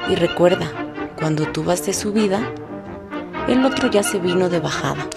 Y 0.10 0.16
recuerda, 0.16 0.72
cuando 1.18 1.46
tú 1.52 1.64
vas 1.64 1.86
de 1.86 1.94
subida, 1.94 2.42
el 3.48 3.64
otro 3.66 3.90
ya 3.90 4.04
se 4.04 4.20
vino 4.20 4.50
de 4.50 4.60
bajada. 4.60 5.08